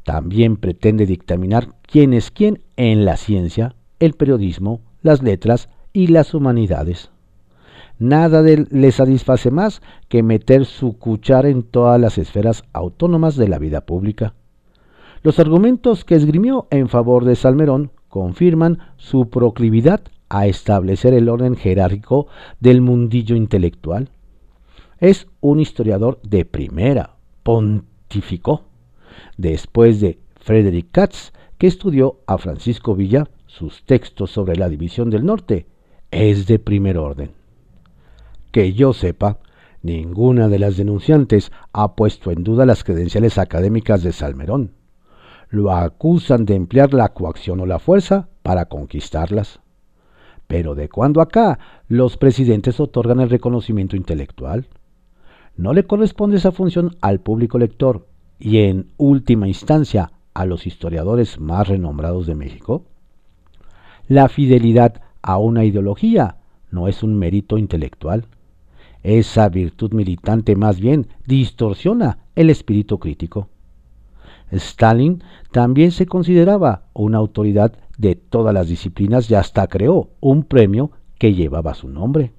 también 0.04 0.58
pretende 0.58 1.06
dictaminar 1.06 1.70
quién 1.84 2.12
es 2.12 2.30
quién 2.30 2.62
en 2.76 3.06
la 3.06 3.16
ciencia, 3.16 3.74
el 4.00 4.16
periodismo, 4.16 4.82
las 5.02 5.24
letras 5.24 5.70
y 5.94 6.08
las 6.08 6.34
humanidades. 6.34 7.10
Nada 8.00 8.42
de, 8.42 8.68
le 8.70 8.92
satisface 8.92 9.50
más 9.50 9.82
que 10.10 10.24
meter 10.24 10.66
su 10.66 10.98
cuchara 10.98 11.48
en 11.48 11.64
todas 11.64 12.02
las 12.02 12.18
esferas 12.18 12.66
autónomas 12.74 13.38
de 13.38 13.48
la 13.48 13.60
vida 13.60 13.86
pública. 13.86 14.34
Los 15.26 15.40
argumentos 15.40 16.06
que 16.06 16.14
esgrimió 16.14 16.68
en 16.70 16.88
favor 16.88 17.26
de 17.26 17.36
Salmerón 17.36 17.90
confirman 18.10 18.78
su 18.98 19.32
proclividad 19.32 20.02
a 20.30 20.46
establecer 20.46 21.16
el 21.16 21.30
orden 21.30 21.56
jerárquico 21.56 22.28
del 22.60 22.82
mundillo 22.82 23.36
intelectual. 23.36 24.10
Es 25.00 25.26
un 25.42 25.60
historiador 25.60 26.20
de 26.22 26.46
primera, 26.46 27.16
pontificó, 27.42 28.66
después 29.36 30.00
de 30.00 30.20
Frederick 30.36 30.92
Katz, 30.92 31.32
que 31.58 31.66
estudió 31.66 32.20
a 32.28 32.38
Francisco 32.38 32.96
Villa 32.96 33.28
sus 33.48 33.84
textos 33.84 34.30
sobre 34.30 34.58
la 34.58 34.70
división 34.70 35.10
del 35.10 35.26
norte, 35.26 35.66
es 36.12 36.46
de 36.46 36.60
primer 36.60 37.00
orden. 37.00 37.32
Que 38.52 38.74
yo 38.74 38.94
sepa, 38.94 39.40
ninguna 39.82 40.50
de 40.50 40.60
las 40.60 40.78
denunciantes 40.78 41.52
ha 41.74 41.96
puesto 41.96 42.30
en 42.30 42.44
duda 42.44 42.68
las 42.68 42.84
credenciales 42.84 43.40
académicas 43.40 44.04
de 44.04 44.12
Salmerón. 44.12 44.85
Lo 45.50 45.72
acusan 45.72 46.46
de 46.46 46.56
emplear 46.56 46.94
la 46.94 47.10
coacción 47.10 47.60
o 47.60 47.66
la 47.66 47.80
fuerza 47.80 48.28
para 48.44 48.66
conquistarlas. 48.66 49.60
Pero 50.48 50.76
de 50.76 50.90
cuando 50.90 51.22
acá 51.22 51.60
los 51.88 52.18
presidentes 52.18 52.80
otorgan 52.80 53.20
el 53.20 53.30
reconocimiento 53.30 53.96
intelectual. 53.96 54.68
¿No 55.58 55.74
le 55.74 55.86
corresponde 55.86 56.38
esa 56.38 56.52
función 56.52 56.98
al 57.02 57.20
público 57.20 57.58
lector 57.58 58.08
y 58.40 58.60
en 58.60 58.90
última 58.98 59.48
instancia 59.48 60.12
a 60.34 60.46
los 60.46 60.68
historiadores 60.68 61.40
más 61.40 61.68
renombrados 61.68 62.28
de 62.28 62.36
México? 62.36 62.84
La 64.08 64.28
fidelidad 64.30 65.02
a 65.22 65.38
una 65.38 65.64
ideología 65.64 66.38
no 66.70 66.88
es 66.88 67.02
un 67.02 67.18
mérito 67.18 67.58
intelectual. 67.58 68.26
Esa 69.02 69.50
virtud 69.50 69.94
militante 69.94 70.56
más 70.56 70.80
bien 70.80 71.08
distorsiona 71.26 72.20
el 72.36 72.50
espíritu 72.50 73.00
crítico. 73.00 73.50
Stalin 74.52 75.24
también 75.52 75.92
se 75.92 76.06
consideraba 76.06 76.84
una 76.94 77.18
autoridad 77.18 77.74
de 77.98 78.16
todas 78.16 78.54
las 78.54 78.68
disciplinas 78.68 79.30
y 79.30 79.36
hasta 79.36 79.68
creó 79.68 80.10
un 80.20 80.44
premio 80.44 80.92
que 81.18 81.34
llevaba 81.34 81.74
su 81.74 81.88
nombre. 81.88 82.34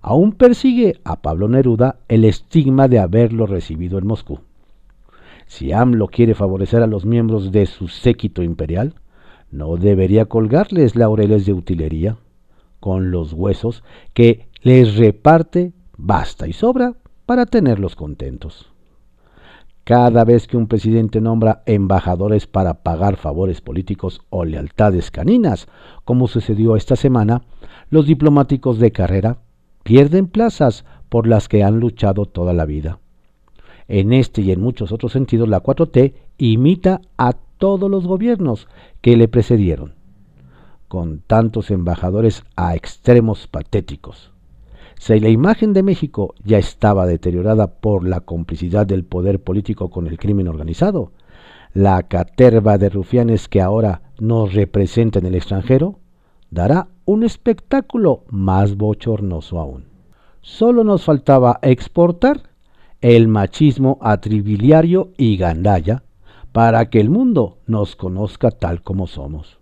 Aún 0.00 0.32
persigue 0.32 1.00
a 1.04 1.22
Pablo 1.22 1.48
Neruda 1.48 2.00
el 2.08 2.24
estigma 2.24 2.88
de 2.88 2.98
haberlo 2.98 3.46
recibido 3.46 3.98
en 3.98 4.06
Moscú. 4.06 4.40
Si 5.46 5.72
AMLO 5.72 6.08
quiere 6.08 6.34
favorecer 6.34 6.82
a 6.82 6.86
los 6.86 7.04
miembros 7.04 7.52
de 7.52 7.66
su 7.66 7.88
séquito 7.88 8.42
imperial, 8.42 8.94
no 9.50 9.76
debería 9.76 10.24
colgarles 10.24 10.96
laureles 10.96 11.46
de 11.46 11.52
utilería. 11.52 12.16
Con 12.80 13.12
los 13.12 13.32
huesos 13.32 13.84
que 14.12 14.48
les 14.62 14.96
reparte 14.96 15.72
basta 15.96 16.48
y 16.48 16.52
sobra 16.52 16.94
para 17.26 17.46
tenerlos 17.46 17.94
contentos. 17.94 18.71
Cada 19.84 20.24
vez 20.24 20.46
que 20.46 20.56
un 20.56 20.68
presidente 20.68 21.20
nombra 21.20 21.62
embajadores 21.66 22.46
para 22.46 22.82
pagar 22.82 23.16
favores 23.16 23.60
políticos 23.60 24.20
o 24.30 24.44
lealtades 24.44 25.10
caninas, 25.10 25.66
como 26.04 26.28
sucedió 26.28 26.76
esta 26.76 26.94
semana, 26.94 27.42
los 27.90 28.06
diplomáticos 28.06 28.78
de 28.78 28.92
carrera 28.92 29.38
pierden 29.82 30.28
plazas 30.28 30.84
por 31.08 31.26
las 31.26 31.48
que 31.48 31.64
han 31.64 31.80
luchado 31.80 32.26
toda 32.26 32.52
la 32.52 32.64
vida. 32.64 33.00
En 33.88 34.12
este 34.12 34.42
y 34.42 34.52
en 34.52 34.60
muchos 34.60 34.92
otros 34.92 35.12
sentidos, 35.12 35.48
la 35.48 35.62
4T 35.62 36.14
imita 36.38 37.00
a 37.18 37.32
todos 37.32 37.90
los 37.90 38.06
gobiernos 38.06 38.68
que 39.00 39.16
le 39.16 39.26
precedieron, 39.26 39.94
con 40.86 41.20
tantos 41.20 41.72
embajadores 41.72 42.44
a 42.54 42.76
extremos 42.76 43.48
patéticos. 43.48 44.31
Si 45.02 45.18
la 45.18 45.30
imagen 45.30 45.72
de 45.72 45.82
México 45.82 46.36
ya 46.44 46.58
estaba 46.58 47.08
deteriorada 47.08 47.66
por 47.66 48.06
la 48.06 48.20
complicidad 48.20 48.86
del 48.86 49.04
poder 49.04 49.42
político 49.42 49.90
con 49.90 50.06
el 50.06 50.16
crimen 50.16 50.46
organizado, 50.46 51.10
la 51.74 52.04
caterva 52.04 52.78
de 52.78 52.88
rufianes 52.88 53.48
que 53.48 53.60
ahora 53.60 54.02
nos 54.20 54.54
representa 54.54 55.18
en 55.18 55.26
el 55.26 55.34
extranjero 55.34 55.98
dará 56.52 56.86
un 57.04 57.24
espectáculo 57.24 58.22
más 58.30 58.76
bochornoso 58.76 59.58
aún. 59.58 59.86
Solo 60.40 60.84
nos 60.84 61.02
faltaba 61.02 61.58
exportar 61.62 62.50
el 63.00 63.26
machismo 63.26 63.98
atribiliario 64.02 65.10
y 65.16 65.36
gandalla 65.36 66.04
para 66.52 66.90
que 66.90 67.00
el 67.00 67.10
mundo 67.10 67.58
nos 67.66 67.96
conozca 67.96 68.52
tal 68.52 68.84
como 68.84 69.08
somos. 69.08 69.58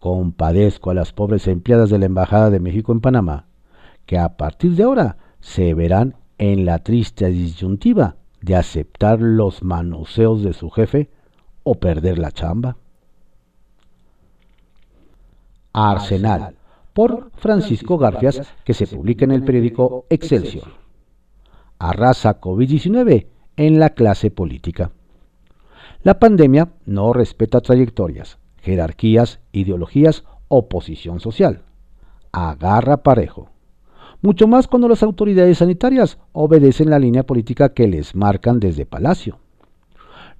Compadezco 0.00 0.90
a 0.90 0.94
las 0.94 1.12
pobres 1.12 1.46
empleadas 1.46 1.90
de 1.90 2.00
la 2.00 2.06
Embajada 2.06 2.50
de 2.50 2.58
México 2.58 2.90
en 2.90 3.00
Panamá, 3.00 3.47
que 4.08 4.18
a 4.18 4.38
partir 4.38 4.74
de 4.74 4.84
ahora 4.84 5.18
se 5.38 5.74
verán 5.74 6.16
en 6.38 6.64
la 6.64 6.78
triste 6.78 7.26
disyuntiva 7.26 8.16
de 8.40 8.56
aceptar 8.56 9.20
los 9.20 9.62
manoseos 9.62 10.42
de 10.42 10.54
su 10.54 10.70
jefe 10.70 11.10
o 11.62 11.74
perder 11.74 12.18
la 12.18 12.32
chamba. 12.32 12.78
Arsenal, 15.74 16.56
por 16.94 17.30
Francisco 17.36 17.98
Garfias, 17.98 18.54
que 18.64 18.72
se 18.72 18.86
publica 18.86 19.26
en 19.26 19.32
el 19.32 19.44
periódico 19.44 20.06
Excelsior. 20.08 20.68
Arrasa 21.78 22.40
COVID-19 22.40 23.26
en 23.58 23.78
la 23.78 23.90
clase 23.90 24.30
política. 24.30 24.90
La 26.02 26.18
pandemia 26.18 26.70
no 26.86 27.12
respeta 27.12 27.60
trayectorias, 27.60 28.38
jerarquías, 28.62 29.40
ideologías 29.52 30.24
o 30.48 30.70
posición 30.70 31.20
social. 31.20 31.66
Agarra 32.32 33.02
parejo. 33.02 33.50
Mucho 34.20 34.48
más 34.48 34.66
cuando 34.66 34.88
las 34.88 35.02
autoridades 35.02 35.58
sanitarias 35.58 36.18
obedecen 36.32 36.90
la 36.90 36.98
línea 36.98 37.24
política 37.24 37.72
que 37.72 37.86
les 37.86 38.16
marcan 38.16 38.58
desde 38.58 38.84
Palacio. 38.84 39.38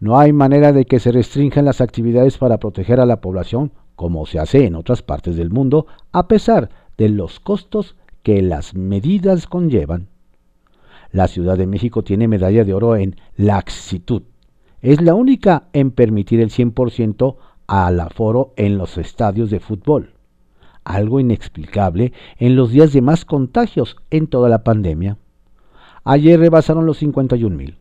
No 0.00 0.18
hay 0.18 0.32
manera 0.32 0.73
de 0.73 0.85
que 0.85 0.99
se 0.99 1.12
restrinjan 1.12 1.64
las 1.64 1.80
actividades 1.80 2.38
para 2.38 2.58
proteger 2.58 3.00
a 3.00 3.06
la 3.06 3.20
población 3.20 3.73
como 3.94 4.26
se 4.26 4.38
hace 4.38 4.64
en 4.64 4.76
otras 4.76 5.02
partes 5.02 5.37
del 5.37 5.50
mundo, 5.50 5.87
a 6.12 6.28
pesar 6.28 6.70
de 6.97 7.08
los 7.08 7.40
costos 7.40 7.97
que 8.23 8.42
las 8.42 8.75
medidas 8.75 9.49
conllevan. 9.49 10.08
La 11.11 11.26
Ciudad 11.26 11.58
de 11.58 11.66
México 11.66 12.02
tiene 12.02 12.28
medalla 12.28 12.64
de 12.64 12.75
oro 12.75 12.94
en 12.94 13.16
laxitud. 13.37 14.23
Es 14.82 15.00
la 15.00 15.14
única 15.14 15.68
en 15.73 15.90
permitir 15.90 16.40
el 16.40 16.50
100% 16.50 17.37
al 17.66 17.99
aforo 17.99 18.52
en 18.56 18.78
los 18.78 18.99
estadios 18.99 19.50
de 19.50 19.58
fútbol. 19.58 20.14
Algo 20.88 21.21
inexplicable 21.21 22.12
en 22.38 22.57
los 22.57 22.71
días 22.71 22.92
de 22.92 23.02
más 23.02 23.25
contagios 23.25 23.97
en 24.11 24.26
toda 24.26 24.49
la 24.49 24.64
pandemia. 24.64 25.18
Ayer 26.04 26.40
rebasaron 26.40 26.87
los 26.87 26.99
51 26.99 27.54
mil. 27.54 27.76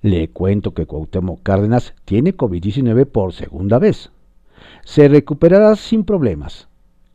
Le 0.00 0.28
cuento 0.28 0.74
que 0.74 0.86
Cuauhtémoc 0.86 1.42
Cárdenas 1.42 1.94
tiene 2.04 2.36
COVID-19 2.36 3.06
por 3.06 3.32
segunda 3.32 3.78
vez 3.78 4.10
se 4.84 5.08
recuperará 5.08 5.76
sin 5.76 6.04
problemas. 6.04 6.68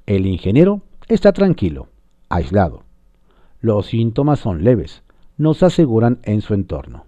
El 0.05 0.25
ingeniero 0.25 0.81
está 1.07 1.33
tranquilo, 1.33 1.87
aislado. 2.29 2.83
Los 3.59 3.87
síntomas 3.87 4.39
son 4.39 4.63
leves, 4.63 5.03
nos 5.37 5.63
aseguran 5.63 6.19
en 6.23 6.41
su 6.41 6.53
entorno. 6.53 7.05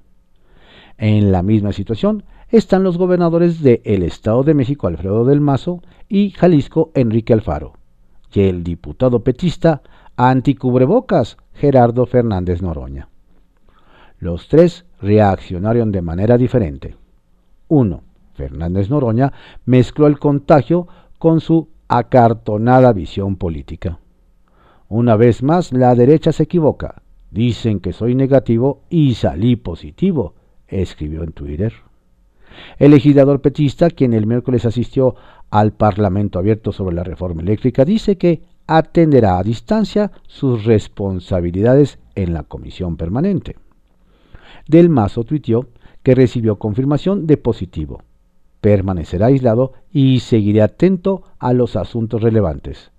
En 0.98 1.31
la 1.31 1.43
misma 1.43 1.72
situación 1.72 2.24
están 2.49 2.83
los 2.83 2.97
gobernadores 2.97 3.61
de 3.61 3.81
el 3.85 4.03
Estado 4.03 4.43
de 4.43 4.53
México 4.53 4.87
Alfredo 4.87 5.23
del 5.23 5.39
Mazo 5.39 5.81
y 6.07 6.31
Jalisco 6.31 6.91
Enrique 6.95 7.33
Alfaro, 7.33 7.73
y 8.33 8.41
el 8.41 8.63
diputado 8.63 9.23
petista 9.23 9.81
anticubrebocas 10.15 11.37
Gerardo 11.53 12.05
Fernández 12.05 12.61
Noroña. 12.61 13.09
Los 14.17 14.47
tres 14.47 14.85
reaccionaron 14.99 15.91
de 15.91 16.01
manera 16.01 16.37
diferente. 16.37 16.97
Uno, 17.67 18.03
Fernández 18.33 18.89
Noroña 18.89 19.31
mezcló 19.65 20.07
el 20.07 20.19
contagio 20.19 20.87
con 21.19 21.39
su 21.41 21.69
acartonada 21.87 22.93
visión 22.93 23.35
política. 23.35 23.99
Una 24.87 25.15
vez 25.15 25.43
más, 25.43 25.71
la 25.71 25.93
derecha 25.93 26.31
se 26.31 26.43
equivoca. 26.43 27.03
Dicen 27.29 27.79
que 27.79 27.93
soy 27.93 28.15
negativo 28.15 28.81
y 28.89 29.13
salí 29.13 29.55
positivo, 29.55 30.33
escribió 30.67 31.23
en 31.23 31.31
Twitter. 31.31 31.73
El 32.77 32.91
legislador 32.91 33.41
petista, 33.41 33.89
quien 33.89 34.13
el 34.13 34.27
miércoles 34.27 34.65
asistió 34.65 35.15
al 35.49 35.73
Parlamento 35.73 36.39
abierto 36.39 36.71
sobre 36.71 36.95
la 36.95 37.03
reforma 37.03 37.41
eléctrica, 37.41 37.85
dice 37.85 38.17
que 38.17 38.41
atenderá 38.67 39.39
a 39.39 39.43
distancia 39.43 40.11
sus 40.27 40.65
responsabilidades 40.65 41.99
en 42.15 42.33
la 42.33 42.43
comisión 42.43 42.97
permanente. 42.97 43.55
Del 44.67 44.89
Mazo 44.89 45.23
tuiteó 45.23 45.67
que 46.03 46.15
recibió 46.15 46.57
confirmación 46.57 47.25
de 47.25 47.37
positivo 47.37 48.01
permanecerá 48.61 49.27
aislado 49.27 49.73
y 49.91 50.19
seguiré 50.19 50.62
atento 50.62 51.23
a 51.39 51.53
los 51.53 51.75
asuntos 51.75 52.21
relevantes. 52.21 52.91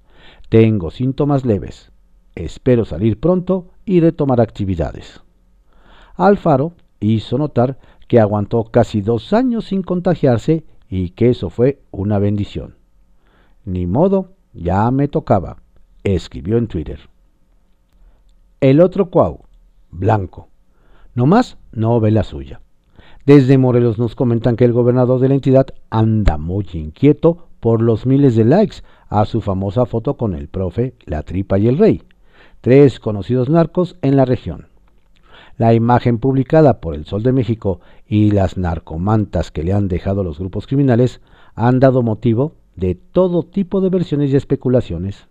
Tengo 0.49 0.91
síntomas 0.91 1.45
leves. 1.45 1.93
Espero 2.35 2.85
salir 2.85 3.21
pronto 3.21 3.69
y 3.85 4.01
retomar 4.01 4.41
actividades. 4.41 5.21
Alfaro 6.17 6.73
hizo 7.01 7.39
notar 7.39 7.79
que 8.11 8.19
aguantó 8.19 8.65
casi 8.65 9.03
dos 9.03 9.33
años 9.33 9.67
sin 9.67 9.83
contagiarse 9.83 10.65
y 10.89 11.11
que 11.11 11.31
eso 11.31 11.49
fue 11.49 11.81
una 11.93 12.19
bendición. 12.19 12.75
Ni 13.65 13.87
modo, 13.87 14.33
ya 14.53 14.91
me 14.91 15.07
tocaba, 15.07 15.59
escribió 16.03 16.59
en 16.59 16.67
Twitter. 16.67 16.99
El 18.61 18.81
otro 18.81 19.11
Cuau, 19.11 19.45
blanco. 19.93 20.49
Nomás 21.15 21.57
no 21.71 22.01
ve 22.01 22.11
la 22.11 22.25
suya. 22.25 22.61
Desde 23.27 23.59
Morelos 23.59 23.97
nos 24.01 24.17
comentan 24.17 24.57
que 24.57 24.65
el 24.65 24.73
gobernador 24.73 25.21
de 25.21 25.29
la 25.29 25.35
entidad 25.35 25.69
anda 25.89 26.37
muy 26.37 26.67
inquieto 26.73 27.47
por 27.61 27.81
los 27.81 28.07
miles 28.07 28.35
de 28.35 28.45
likes 28.45 28.79
a 29.09 29.25
su 29.25 29.41
famosa 29.41 29.87
foto 29.87 30.17
con 30.17 30.35
el 30.35 30.49
profe, 30.49 30.97
la 31.07 31.23
tripa 31.23 31.61
y 31.61 31.69
el 31.69 31.79
rey, 31.79 32.03
tres 32.61 32.99
conocidos 32.99 33.49
narcos 33.49 33.97
en 34.03 34.17
la 34.17 34.25
región. 34.25 34.70
La 35.61 35.75
imagen 35.75 36.17
publicada 36.17 36.81
por 36.81 36.95
el 36.95 37.05
Sol 37.05 37.23
de 37.23 37.35
México 37.35 37.81
y 38.09 38.31
las 38.31 38.57
narcomantas 38.57 39.51
que 39.51 39.63
le 39.63 39.75
han 39.75 39.89
dejado 39.89 40.25
los 40.25 40.39
grupos 40.39 40.67
criminales 40.67 41.21
han 41.55 41.81
dado 41.81 42.03
motivo 42.03 42.55
de 42.77 42.95
todo 42.95 43.43
tipo 43.43 43.83
de 43.83 43.91
versiones 43.91 44.33
y 44.33 44.37
especulaciones. 44.37 45.29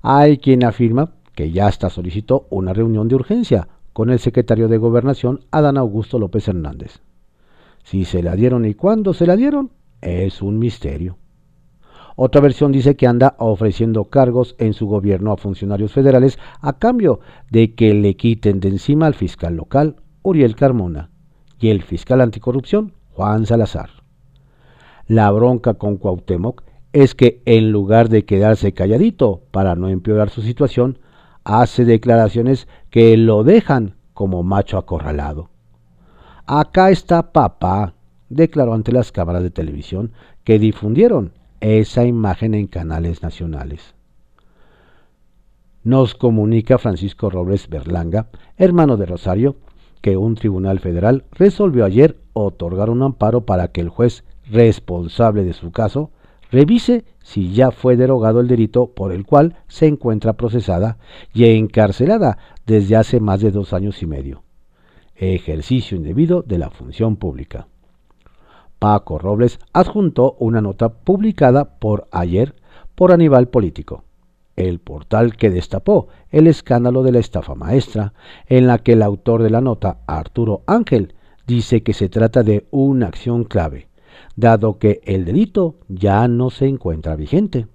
Hay 0.00 0.38
quien 0.38 0.62
afirma 0.62 1.14
que 1.34 1.50
ya 1.50 1.66
hasta 1.66 1.90
solicitó 1.90 2.46
una 2.50 2.72
reunión 2.72 3.08
de 3.08 3.16
urgencia 3.16 3.66
con 3.92 4.10
el 4.10 4.20
secretario 4.20 4.68
de 4.68 4.78
Gobernación, 4.78 5.40
Adán 5.50 5.76
Augusto 5.76 6.20
López 6.20 6.46
Hernández. 6.46 7.00
Si 7.82 8.04
se 8.04 8.22
la 8.22 8.36
dieron 8.36 8.64
y 8.64 8.74
cuándo 8.74 9.12
se 9.12 9.26
la 9.26 9.34
dieron, 9.34 9.72
es 10.00 10.40
un 10.40 10.60
misterio. 10.60 11.16
Otra 12.16 12.40
versión 12.40 12.72
dice 12.72 12.96
que 12.96 13.06
anda 13.06 13.34
ofreciendo 13.38 14.04
cargos 14.04 14.54
en 14.58 14.74
su 14.74 14.86
gobierno 14.86 15.32
a 15.32 15.36
funcionarios 15.36 15.92
federales 15.92 16.38
a 16.60 16.78
cambio 16.78 17.20
de 17.50 17.74
que 17.74 17.94
le 17.94 18.16
quiten 18.16 18.60
de 18.60 18.68
encima 18.68 19.06
al 19.06 19.14
fiscal 19.14 19.56
local, 19.56 19.96
Uriel 20.22 20.56
Carmona, 20.56 21.10
y 21.58 21.70
el 21.70 21.82
fiscal 21.82 22.20
anticorrupción, 22.20 22.94
Juan 23.10 23.46
Salazar. 23.46 23.90
La 25.06 25.30
bronca 25.30 25.74
con 25.74 25.96
Cuauhtémoc 25.96 26.62
es 26.92 27.14
que 27.14 27.42
en 27.46 27.72
lugar 27.72 28.08
de 28.08 28.24
quedarse 28.24 28.72
calladito 28.74 29.42
para 29.50 29.74
no 29.74 29.88
empeorar 29.88 30.30
su 30.30 30.42
situación, 30.42 30.98
hace 31.44 31.84
declaraciones 31.84 32.68
que 32.90 33.16
lo 33.16 33.44
dejan 33.44 33.96
como 34.12 34.42
macho 34.42 34.78
acorralado. 34.78 35.50
Acá 36.46 36.90
está 36.90 37.32
papá, 37.32 37.94
declaró 38.28 38.74
ante 38.74 38.92
las 38.92 39.12
cámaras 39.12 39.42
de 39.42 39.50
televisión 39.50 40.12
que 40.44 40.58
difundieron 40.58 41.32
esa 41.62 42.04
imagen 42.04 42.54
en 42.54 42.66
canales 42.66 43.22
nacionales. 43.22 43.94
Nos 45.84 46.14
comunica 46.14 46.78
Francisco 46.78 47.30
Robles 47.30 47.68
Berlanga, 47.68 48.28
hermano 48.56 48.96
de 48.96 49.06
Rosario, 49.06 49.56
que 50.00 50.16
un 50.16 50.34
tribunal 50.34 50.80
federal 50.80 51.24
resolvió 51.30 51.84
ayer 51.84 52.18
otorgar 52.32 52.90
un 52.90 53.02
amparo 53.02 53.46
para 53.46 53.68
que 53.68 53.80
el 53.80 53.88
juez 53.88 54.24
responsable 54.50 55.44
de 55.44 55.52
su 55.52 55.70
caso 55.70 56.10
revise 56.50 57.04
si 57.22 57.52
ya 57.52 57.70
fue 57.70 57.96
derogado 57.96 58.40
el 58.40 58.48
delito 58.48 58.88
por 58.88 59.12
el 59.12 59.24
cual 59.24 59.56
se 59.68 59.86
encuentra 59.86 60.34
procesada 60.34 60.98
y 61.32 61.44
encarcelada 61.44 62.38
desde 62.66 62.96
hace 62.96 63.20
más 63.20 63.40
de 63.40 63.52
dos 63.52 63.72
años 63.72 64.02
y 64.02 64.06
medio. 64.06 64.42
Ejercicio 65.14 65.96
indebido 65.96 66.42
de 66.42 66.58
la 66.58 66.70
función 66.70 67.16
pública. 67.16 67.68
Paco 68.82 69.16
Robles 69.16 69.60
adjuntó 69.72 70.34
una 70.40 70.60
nota 70.60 70.88
publicada 70.88 71.78
por 71.78 72.08
ayer 72.10 72.56
por 72.96 73.12
Aníbal 73.12 73.46
Político, 73.46 74.02
el 74.56 74.80
portal 74.80 75.36
que 75.36 75.50
destapó 75.50 76.08
el 76.30 76.48
escándalo 76.48 77.04
de 77.04 77.12
la 77.12 77.20
estafa 77.20 77.54
maestra, 77.54 78.12
en 78.48 78.66
la 78.66 78.78
que 78.78 78.94
el 78.94 79.02
autor 79.02 79.44
de 79.44 79.50
la 79.50 79.60
nota, 79.60 79.98
Arturo 80.08 80.62
Ángel, 80.66 81.14
dice 81.46 81.84
que 81.84 81.92
se 81.92 82.08
trata 82.08 82.42
de 82.42 82.66
una 82.72 83.06
acción 83.06 83.44
clave 83.44 83.86
dado 84.34 84.80
que 84.80 85.00
el 85.04 85.24
delito 85.24 85.76
ya 85.86 86.26
no 86.26 86.50
se 86.50 86.66
encuentra 86.66 87.14
vigente. 87.14 87.68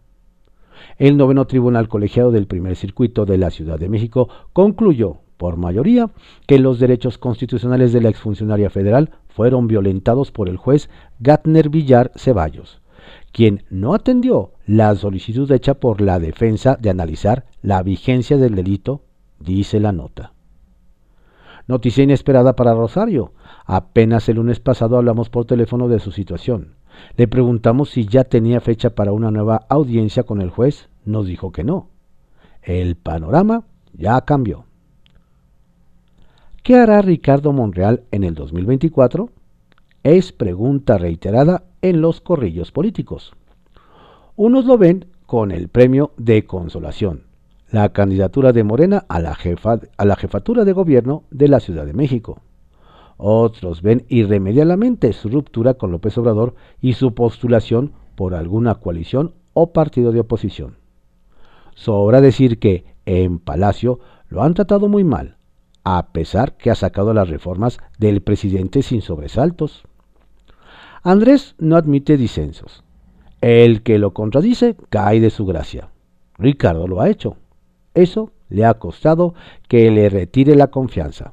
El 0.97 1.15
noveno 1.15 1.47
tribunal 1.47 1.87
colegiado 1.87 2.31
del 2.31 2.47
primer 2.47 2.75
circuito 2.75 3.25
de 3.25 3.37
la 3.37 3.49
Ciudad 3.49 3.79
de 3.79 3.87
México 3.87 4.27
concluyó, 4.51 5.21
por 5.37 5.55
mayoría, 5.55 6.09
que 6.47 6.59
los 6.59 6.79
derechos 6.79 7.17
constitucionales 7.17 7.93
de 7.93 8.01
la 8.01 8.09
exfuncionaria 8.09 8.69
federal 8.69 9.11
fueron 9.37 9.67
violentados 9.67 10.31
por 10.31 10.49
el 10.49 10.57
juez 10.57 10.89
Gatner 11.19 11.69
Villar 11.69 12.11
Ceballos, 12.15 12.81
quien 13.31 13.63
no 13.69 13.93
atendió 13.93 14.53
la 14.65 14.93
solicitud 14.95 15.49
hecha 15.51 15.75
por 15.75 16.01
la 16.01 16.17
defensa 16.17 16.75
de 16.75 16.89
analizar 16.89 17.45
la 17.61 17.83
vigencia 17.83 18.37
del 18.37 18.55
delito, 18.55 19.03
dice 19.39 19.79
la 19.79 19.91
nota. 19.91 20.33
Noticia 21.67 22.03
inesperada 22.03 22.55
para 22.55 22.73
Rosario, 22.73 23.33
Apenas 23.67 24.29
el 24.29 24.37
lunes 24.37 24.61
pasado 24.61 24.97
hablamos 24.97 25.29
por 25.29 25.43
teléfono 25.43 25.89
de 25.89 25.99
su 25.99 26.11
situación. 26.11 26.75
Le 27.17 27.27
preguntamos 27.27 27.89
si 27.89 28.05
ya 28.07 28.23
tenía 28.23 28.61
fecha 28.61 28.91
para 28.91 29.11
una 29.11 29.29
nueva 29.29 29.65
audiencia 29.67 30.23
con 30.23 30.41
el 30.41 30.49
juez. 30.49 30.87
Nos 31.03 31.27
dijo 31.27 31.51
que 31.51 31.65
no. 31.65 31.89
El 32.61 32.95
panorama 32.95 33.65
ya 33.91 34.21
cambió. 34.21 34.66
¿Qué 36.67 36.75
hará 36.75 37.01
Ricardo 37.01 37.53
Monreal 37.53 38.03
en 38.11 38.25
el 38.25 38.33
2024? 38.33 39.29
Es 40.03 40.33
pregunta 40.33 40.97
reiterada 40.97 41.63
en 41.81 42.01
los 42.01 42.19
corrillos 42.19 42.73
políticos. 42.73 43.31
Unos 44.35 44.65
lo 44.65 44.77
ven 44.77 45.05
con 45.25 45.51
el 45.51 45.69
premio 45.69 46.11
de 46.17 46.45
consolación, 46.45 47.23
la 47.71 47.93
candidatura 47.93 48.51
de 48.51 48.65
Morena 48.65 49.05
a 49.07 49.21
la, 49.21 49.37
a 49.97 50.05
la 50.05 50.15
jefatura 50.17 50.65
de 50.65 50.73
gobierno 50.73 51.23
de 51.31 51.47
la 51.47 51.61
Ciudad 51.61 51.85
de 51.85 51.93
México. 51.93 52.41
Otros 53.15 53.81
ven 53.81 54.03
irremediablemente 54.09 55.13
su 55.13 55.29
ruptura 55.29 55.75
con 55.75 55.93
López 55.93 56.17
Obrador 56.17 56.53
y 56.81 56.95
su 56.95 57.13
postulación 57.13 57.93
por 58.15 58.35
alguna 58.35 58.75
coalición 58.75 59.35
o 59.53 59.71
partido 59.71 60.11
de 60.11 60.19
oposición. 60.19 60.75
Sobra 61.75 62.19
decir 62.19 62.59
que 62.59 62.83
en 63.05 63.39
Palacio 63.39 64.01
lo 64.27 64.43
han 64.43 64.53
tratado 64.53 64.89
muy 64.89 65.05
mal, 65.05 65.36
a 65.89 66.07
pesar 66.11 66.57
que 66.57 66.69
ha 66.69 66.75
sacado 66.75 67.13
las 67.13 67.29
reformas 67.29 67.79
del 67.97 68.19
presidente 68.19 68.81
sin 68.81 69.01
sobresaltos. 69.01 69.85
Andrés 71.01 71.55
no 71.59 71.77
admite 71.77 72.17
disensos. 72.17 72.83
El 73.39 73.83
que 73.83 73.97
lo 73.97 74.11
contradice 74.13 74.75
cae 74.89 75.21
de 75.21 75.29
su 75.29 75.45
gracia. 75.45 75.87
Ricardo 76.37 76.89
lo 76.89 76.99
ha 76.99 77.07
hecho. 77.07 77.37
Eso 77.93 78.33
le 78.49 78.65
ha 78.65 78.73
costado 78.73 79.33
que 79.69 79.89
le 79.89 80.09
retire 80.09 80.57
la 80.57 80.67
confianza. 80.67 81.31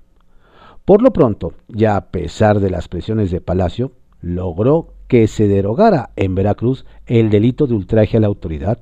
Por 0.84 1.02
lo 1.02 1.12
pronto, 1.12 1.54
ya 1.66 1.96
a 1.96 2.12
pesar 2.12 2.60
de 2.60 2.70
las 2.70 2.86
presiones 2.86 3.32
de 3.32 3.40
Palacio, 3.40 3.90
logró 4.20 4.94
que 5.08 5.26
se 5.26 5.48
derogara 5.48 6.10
en 6.14 6.36
Veracruz 6.36 6.86
el 7.06 7.28
delito 7.28 7.66
de 7.66 7.74
ultraje 7.74 8.18
a 8.18 8.20
la 8.20 8.28
autoridad, 8.28 8.78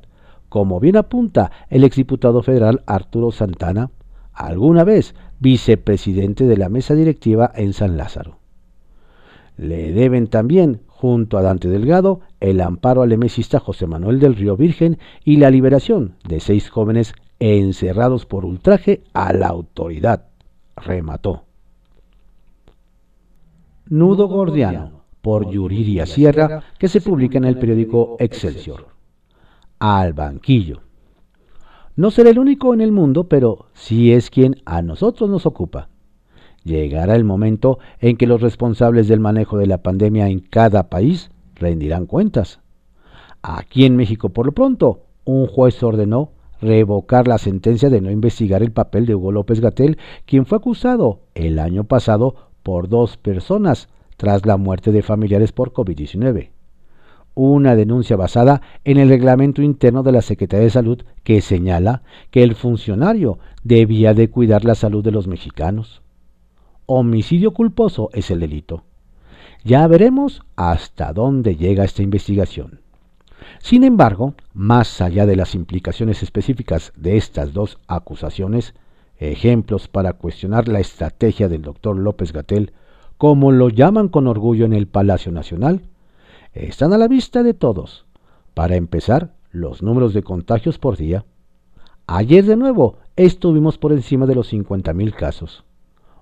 como 0.51 0.81
bien 0.81 0.99
apunta 0.99 1.51
el 1.71 1.83
exdiputado 1.85 2.43
federal 2.43 2.83
Arturo 2.85 3.33
Santana, 3.33 3.91
alguna 4.33 4.85
vez 4.85 5.15
vicepresidente 5.41 6.47
de 6.47 6.57
la 6.57 6.69
mesa 6.69 6.95
directiva 6.95 7.51
en 7.55 7.73
San 7.73 7.97
Lázaro. 7.97 8.39
Le 9.57 9.93
deben 9.93 10.29
también, 10.29 10.81
junto 10.87 11.37
a 11.37 11.43
Dante 11.43 11.69
Delgado, 11.69 12.21
el 12.41 12.61
amparo 12.61 13.03
al 13.03 13.13
emesista 13.13 13.61
José 13.61 13.87
Manuel 13.87 14.19
del 14.19 14.35
Río 14.35 14.57
Virgen 14.57 14.99
y 15.25 15.37
la 15.37 15.51
liberación 15.51 16.17
de 16.27 16.41
seis 16.41 16.71
jóvenes 16.71 17.15
encerrados 17.39 18.25
por 18.25 18.45
ultraje 18.45 19.03
a 19.13 19.33
la 19.33 19.49
autoridad. 19.49 20.27
Remató. 20.77 21.45
Nudo 23.89 24.27
Gordiano, 24.29 25.05
por 25.21 25.51
Yuridia 25.51 26.07
Sierra, 26.07 26.63
que 26.79 26.89
se 26.89 27.01
publica 27.01 27.39
en 27.39 27.45
el 27.45 27.59
periódico 27.59 28.17
Excelsior. 28.19 28.89
Al 29.79 30.13
banquillo. 30.13 30.81
No 31.95 32.11
será 32.11 32.31
el 32.31 32.39
único 32.39 32.73
en 32.73 32.81
el 32.81 32.91
mundo, 32.91 33.25
pero 33.25 33.67
sí 33.75 34.13
es 34.13 34.31
quien 34.31 34.57
a 34.65 34.81
nosotros 34.81 35.29
nos 35.29 35.45
ocupa. 35.45 35.89
Llegará 36.65 37.17
el 37.17 37.25
momento 37.25 37.79
en 38.01 38.17
que 38.17 38.27
los 38.27 38.41
responsables 38.41 39.09
del 39.09 39.21
manejo 39.21 39.59
de 39.59 39.67
la 39.67 39.83
pandemia 39.83 40.29
en 40.29 40.39
cada 40.39 40.89
país 40.89 41.31
rendirán 41.55 42.07
cuentas. 42.07 42.61
Aquí 43.43 43.85
en 43.85 43.97
México, 43.97 44.31
por 44.31 44.47
lo 44.47 44.53
pronto, 44.53 45.01
un 45.25 45.47
juez 45.47 45.83
ordenó 45.83 46.31
revocar 46.63 47.29
la 47.29 47.37
sentencia 47.39 47.91
de 47.91 48.01
no 48.01 48.11
investigar 48.11 48.63
el 48.63 48.73
papel 48.73 49.05
de 49.05 49.15
Hugo 49.15 49.33
López 49.33 49.61
Gatel, 49.61 49.99
quien 50.25 50.47
fue 50.47 50.59
acusado 50.59 51.21
el 51.35 51.59
año 51.59 51.85
pasado 51.85 52.37
por 52.63 52.89
dos 52.89 53.19
personas 53.19 53.89
tras 54.17 54.47
la 54.47 54.57
muerte 54.57 54.93
de 54.93 55.03
familiares 55.03 55.53
por 55.53 55.73
COVID-19. 55.73 56.51
Una 57.35 57.75
denuncia 57.77 58.17
basada 58.17 58.61
en 58.85 58.99
el 58.99 59.09
reglamento 59.09 59.63
interno 59.63 60.03
de 60.03 60.13
la 60.13 60.23
Secretaría 60.23 60.65
de 60.65 60.71
Salud 60.71 61.03
que 61.23 61.41
señala 61.41 62.03
que 62.31 62.43
el 62.43 62.55
funcionario 62.55 63.39
debía 63.65 64.13
de 64.13 64.29
cuidar 64.29 64.65
la 64.65 64.75
salud 64.75 65.03
de 65.03 65.13
los 65.13 65.27
mexicanos. 65.27 66.03
Homicidio 66.87 67.53
culposo 67.53 68.11
es 68.13 68.31
el 68.31 68.41
delito. 68.41 68.85
Ya 69.65 69.87
veremos 69.87 70.43
hasta 70.57 71.13
dónde 71.13 71.57
llega 71.57 71.85
esta 71.85 72.03
investigación. 72.03 72.81
Sin 73.61 73.85
embargo, 73.85 74.35
más 74.53 75.01
allá 75.01 75.25
de 75.25 75.37
las 75.37 75.55
implicaciones 75.55 76.23
específicas 76.23 76.93
de 76.97 77.17
estas 77.17 77.53
dos 77.53 77.79
acusaciones, 77.87 78.75
ejemplos 79.19 79.89
para 79.89 80.15
cuestionar 80.15 80.69
la 80.69 80.81
estrategia 80.81 81.49
del 81.49 81.63
doctor 81.63 81.97
López 81.97 82.33
Gatel, 82.33 82.73
como 83.19 83.53
lo 83.53 83.69
llaman 83.69 84.09
con 84.09 84.27
orgullo 84.27 84.65
en 84.65 84.73
el 84.73 84.89
Palacio 84.89 85.31
Nacional, 85.31 85.83
están 86.53 86.93
a 86.93 86.99
la 86.99 87.09
vista 87.09 87.43
de 87.43 87.55
todos. 87.55 88.07
Para 88.55 88.77
empezar, 88.77 89.35
los 89.51 89.83
números 89.83 90.15
de 90.15 90.23
contagios 90.23 90.79
por 90.79 90.97
día. 90.97 91.25
Ayer 92.07 92.45
de 92.45 92.57
nuevo 92.57 92.99
estuvimos 93.17 93.79
por 93.79 93.93
encima 93.93 94.27
de 94.27 94.35
los 94.35 94.53
50.000 94.53 95.15
casos. 95.15 95.65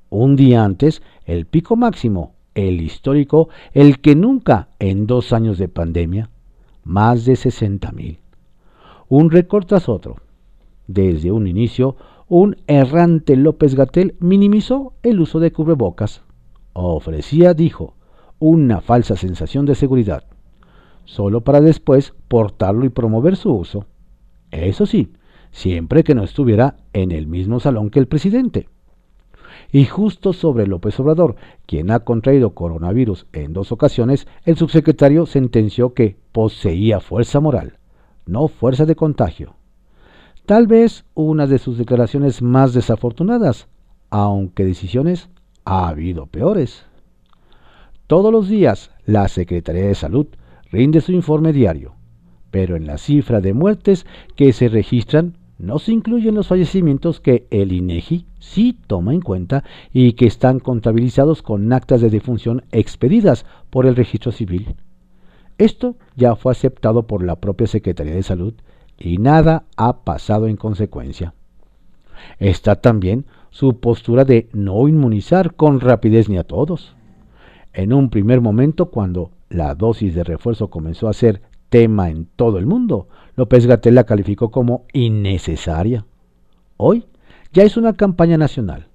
Un 0.09 0.37
día 0.37 0.65
antes, 0.65 1.03
el 1.25 1.47
pico 1.47 1.77
máximo, 1.77 2.35
el 2.55 2.81
histórico, 2.81 3.49
el 3.73 4.01
que 4.01 4.17
nunca 4.17 4.69
en 4.79 5.07
dos 5.07 5.33
años 5.33 5.59
de 5.59 5.69
pandemia, 5.69 6.31
más 6.85 7.25
de 7.25 7.35
60.000. 7.35 8.19
Un 9.09 9.31
récord 9.31 9.67
tras 9.67 9.89
otro. 9.89 10.17
Desde 10.87 11.31
un 11.31 11.47
inicio, 11.47 11.97
un 12.29 12.57
errante 12.67 13.37
López 13.37 13.75
Gatel 13.75 14.17
minimizó 14.21 14.93
el 15.03 15.21
uso 15.21 15.41
de 15.41 15.53
cubrebocas. 15.53 16.23
Ofrecía, 16.73 17.55
dijo, 17.55 17.95
una 18.41 18.81
falsa 18.81 19.15
sensación 19.15 19.67
de 19.67 19.77
seguridad, 19.77 20.25
solo 21.05 21.43
para 21.43 21.61
después 21.61 22.15
portarlo 22.27 22.85
y 22.85 22.89
promover 22.89 23.37
su 23.37 23.53
uso. 23.53 23.87
Eso 24.51 24.87
sí, 24.87 25.13
siempre 25.53 26.03
que 26.03 26.15
no 26.17 26.25
estuviera 26.25 26.79
en 26.93 27.13
el 27.13 27.29
mismo 27.29 27.61
salón 27.61 27.91
que 27.91 28.01
el 28.01 28.09
presidente. 28.09 28.69
Y 29.73 29.85
justo 29.85 30.33
sobre 30.33 30.67
López 30.67 30.99
Obrador, 30.99 31.37
quien 31.67 31.91
ha 31.91 32.01
contraído 32.01 32.55
coronavirus 32.55 33.27
en 33.33 33.53
dos 33.53 33.71
ocasiones, 33.71 34.27
el 34.45 34.57
subsecretario 34.57 35.27
sentenció 35.27 35.95
que 35.95 36.17
poseía 36.33 36.99
fuerza 36.99 37.39
moral, 37.39 37.79
no 38.27 38.49
fuerza 38.49 38.87
de 38.87 38.97
contagio. 38.97 39.55
Tal 40.47 40.67
vez 40.67 41.05
una 41.15 41.47
de 41.47 41.59
sus 41.59 41.79
declaraciones 41.79 42.43
más 42.43 42.73
desafortunadas, 42.73 43.69
aunque 44.09 44.65
decisiones 44.65 45.29
ha 45.65 45.89
habido 45.89 46.27
peores. 46.27 46.87
Todos 48.11 48.33
los 48.33 48.49
días 48.49 48.91
la 49.07 49.29
Secretaría 49.29 49.87
de 49.87 49.95
Salud 49.95 50.27
rinde 50.73 51.01
su 51.01 51.13
informe 51.13 51.53
diario, 51.53 51.95
pero 52.51 52.75
en 52.75 52.85
la 52.85 52.99
cifra 52.99 53.41
de 53.41 53.55
muertes 53.55 54.05
que 54.35 54.53
se 54.53 54.69
registran 54.69 55.39
no 55.59 55.79
se 55.79 55.93
incluyen 55.93 56.35
los 56.35 56.49
fallecimientos 56.49 57.21
que 57.21 57.47
el 57.53 57.71
INEGI 57.71 58.27
sí 58.41 58.77
toma 58.89 59.15
en 59.15 59.21
cuenta 59.21 59.63
y 59.93 60.15
que 60.15 60.27
están 60.27 60.59
contabilizados 60.59 61.43
con 61.43 61.73
actas 61.73 62.01
de 62.01 62.11
defunción 62.11 62.65
expedidas 62.73 63.47
por 63.71 63.87
el 63.87 63.95
registro 63.95 64.33
civil. 64.33 64.75
Esto 65.57 65.95
ya 66.17 66.35
fue 66.35 66.51
aceptado 66.51 67.07
por 67.07 67.23
la 67.23 67.37
propia 67.37 67.69
Secretaría 67.69 68.17
de 68.17 68.25
Salud 68.25 68.55
y 68.99 69.19
nada 69.19 69.67
ha 69.77 70.03
pasado 70.03 70.49
en 70.49 70.57
consecuencia. 70.57 71.33
Está 72.41 72.75
también 72.75 73.27
su 73.51 73.79
postura 73.79 74.25
de 74.25 74.49
no 74.53 74.89
inmunizar 74.89 75.55
con 75.55 75.79
rapidez 75.79 76.29
ni 76.29 76.39
a 76.39 76.43
todos. 76.43 76.97
En 77.73 77.93
un 77.93 78.11
primer 78.11 78.41
momento, 78.41 78.91
cuando 78.91 79.31
la 79.49 79.75
dosis 79.75 80.15
de 80.15 80.25
refuerzo 80.25 80.71
comenzó 80.71 81.09
a 81.09 81.13
ser 81.13 81.43
tema 81.69 82.11
en 82.11 82.27
todo 82.37 82.59
el 82.59 82.67
mundo, 82.67 83.09
López 83.37 83.67
Gatel 83.67 83.95
la 83.95 84.05
calificó 84.05 84.51
como 84.51 84.87
innecesaria. 84.93 86.05
Hoy 86.77 87.07
ya 87.53 87.63
es 87.63 87.77
una 87.77 87.95
campaña 87.95 88.37
nacional. 88.37 88.89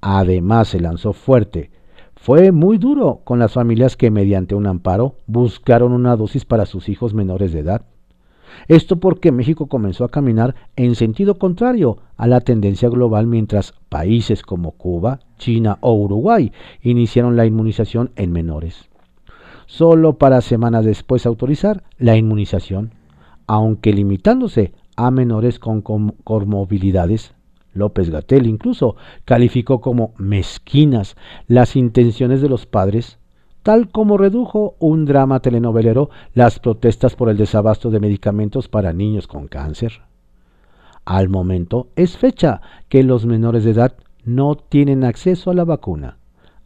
Además 0.00 0.68
se 0.68 0.80
lanzó 0.80 1.12
fuerte. 1.12 1.70
Fue 2.16 2.52
muy 2.52 2.78
duro 2.78 3.20
con 3.24 3.38
las 3.38 3.52
familias 3.52 3.96
que 3.96 4.10
mediante 4.10 4.54
un 4.54 4.66
amparo 4.66 5.16
buscaron 5.26 5.92
una 5.92 6.16
dosis 6.16 6.44
para 6.44 6.66
sus 6.66 6.88
hijos 6.88 7.14
menores 7.14 7.52
de 7.52 7.60
edad. 7.60 7.86
Esto 8.68 9.00
porque 9.00 9.32
México 9.32 9.66
comenzó 9.66 10.04
a 10.04 10.10
caminar 10.10 10.54
en 10.76 10.94
sentido 10.94 11.38
contrario 11.38 11.98
a 12.16 12.26
la 12.26 12.40
tendencia 12.40 12.88
global 12.88 13.26
mientras 13.26 13.74
países 13.88 14.42
como 14.42 14.72
Cuba, 14.72 15.20
China 15.38 15.78
o 15.80 15.94
Uruguay 15.94 16.52
iniciaron 16.82 17.36
la 17.36 17.46
inmunización 17.46 18.10
en 18.16 18.32
menores. 18.32 18.88
Solo 19.66 20.18
para 20.18 20.40
semanas 20.40 20.84
después 20.84 21.26
autorizar 21.26 21.84
la 21.98 22.16
inmunización, 22.16 22.92
aunque 23.46 23.92
limitándose 23.92 24.72
a 24.96 25.10
menores 25.10 25.58
con 25.58 25.80
comorbilidades. 25.80 27.34
López 27.72 28.10
Gatel 28.10 28.48
incluso 28.48 28.96
calificó 29.24 29.80
como 29.80 30.12
mezquinas 30.18 31.16
las 31.46 31.76
intenciones 31.76 32.42
de 32.42 32.48
los 32.48 32.66
padres 32.66 33.19
tal 33.62 33.90
como 33.90 34.16
redujo 34.16 34.74
un 34.78 35.04
drama 35.04 35.40
telenovelero 35.40 36.10
las 36.34 36.58
protestas 36.58 37.14
por 37.16 37.28
el 37.28 37.36
desabasto 37.36 37.90
de 37.90 38.00
medicamentos 38.00 38.68
para 38.68 38.92
niños 38.92 39.26
con 39.26 39.48
cáncer. 39.48 40.02
Al 41.04 41.28
momento 41.28 41.88
es 41.96 42.16
fecha 42.16 42.60
que 42.88 43.02
los 43.02 43.26
menores 43.26 43.64
de 43.64 43.72
edad 43.72 43.96
no 44.24 44.54
tienen 44.56 45.04
acceso 45.04 45.50
a 45.50 45.54
la 45.54 45.64
vacuna. 45.64 46.18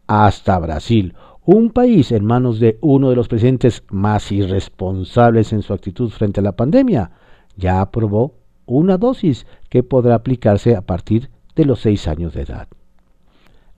Hasta 0.07 0.59
Brasil, 0.59 1.15
un 1.45 1.71
país 1.71 2.13
en 2.13 2.25
manos 2.25 2.59
de 2.59 2.79
uno 2.81 3.11
de 3.11 3.17
los 3.17 3.29
presidentes 3.29 3.85
más 3.91 4.33
irresponsables 4.33 5.53
en 5.53 5.63
su 5.63 5.73
actitud 5.73 6.11
frente 6.11 6.41
a 6.41 6.43
la 6.43 6.53
pandemia, 6.53 7.11
ya 7.57 7.81
aprobó 7.81 8.35
una 8.67 8.99
dosis 8.99 9.47
que 9.69 9.83
podrá 9.83 10.15
aplicarse 10.17 10.75
a 10.75 10.83
partir 10.83 11.31
de 11.55 11.65
los 11.65 11.81
seis 11.81 12.09
años 12.09 12.35
de 12.35 12.43
edad. 12.43 12.69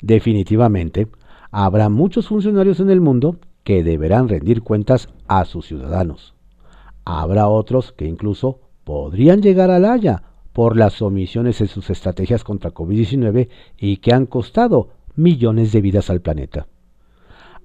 Definitivamente, 0.01 1.09
habrá 1.59 1.89
muchos 1.89 2.29
funcionarios 2.29 2.81
en 2.81 2.91
el 2.91 3.01
mundo 3.01 3.39
que 3.65 3.83
deberán 3.83 4.29
rendir 4.29 4.61
cuentas 4.61 5.09
a 5.27 5.47
sus 5.47 5.65
ciudadanos. 5.65 6.35
Habrá 7.07 7.49
otros 7.49 7.93
que 7.93 8.05
incluso 8.05 8.61
podrían 8.85 9.41
llegar 9.41 9.71
a 9.71 9.79
la 9.79 9.95
Haya 9.95 10.23
por 10.53 10.77
las 10.77 11.01
omisiones 11.01 11.63
en 11.63 11.69
sus 11.69 11.89
estrategias 11.89 12.45
contra 12.45 12.75
COVID-19 12.75 13.49
y 13.79 13.97
que 13.97 14.13
han 14.13 14.27
costado 14.27 14.91
millones 15.15 15.73
de 15.73 15.81
vidas 15.81 16.11
al 16.11 16.21
planeta. 16.21 16.67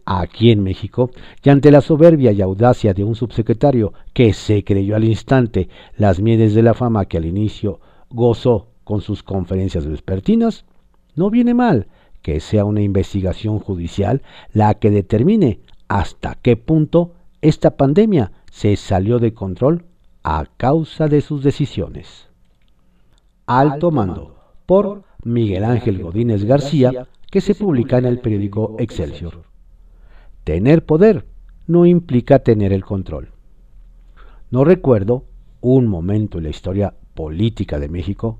Aquí 0.05 0.51
en 0.51 0.63
México, 0.63 1.11
y 1.43 1.49
ante 1.49 1.69
la 1.69 1.81
soberbia 1.81 2.31
y 2.31 2.41
audacia 2.41 2.93
de 2.93 3.03
un 3.03 3.15
subsecretario 3.15 3.91
que 4.13 4.31
se 4.31 4.63
creyó 4.63 4.95
al 4.95 5.03
instante 5.03 5.67
las 5.97 6.21
mieles 6.21 6.53
de 6.53 6.63
la 6.63 6.73
fama 6.73 7.07
que 7.07 7.17
al 7.17 7.25
inicio 7.25 7.81
gozó 8.09 8.67
con 8.85 9.01
sus 9.01 9.21
conferencias 9.21 9.85
vespertinas, 9.85 10.63
no 11.13 11.29
viene 11.29 11.53
mal 11.53 11.87
que 12.21 12.39
sea 12.39 12.65
una 12.65 12.81
investigación 12.81 13.59
judicial 13.59 14.21
la 14.53 14.75
que 14.75 14.91
determine 14.91 15.59
hasta 15.87 16.35
qué 16.35 16.55
punto 16.55 17.13
esta 17.41 17.75
pandemia 17.77 18.31
se 18.51 18.75
salió 18.75 19.19
de 19.19 19.33
control 19.33 19.85
a 20.23 20.45
causa 20.57 21.07
de 21.07 21.21
sus 21.21 21.43
decisiones. 21.43 22.29
Alto 23.47 23.91
Mando, 23.91 24.35
por 24.65 25.03
Miguel 25.23 25.63
Ángel 25.63 26.01
Godínez 26.01 26.45
García, 26.45 27.07
que 27.29 27.41
se 27.41 27.55
publica 27.55 27.97
en 27.97 28.05
el 28.05 28.19
periódico 28.19 28.75
Excelsior. 28.77 29.43
Tener 30.43 30.85
poder 30.85 31.25
no 31.67 31.85
implica 31.85 32.39
tener 32.39 32.73
el 32.73 32.83
control. 32.83 33.29
No 34.49 34.63
recuerdo 34.63 35.25
un 35.61 35.87
momento 35.87 36.37
en 36.37 36.45
la 36.45 36.49
historia 36.49 36.93
política 37.13 37.79
de 37.79 37.89
México, 37.89 38.39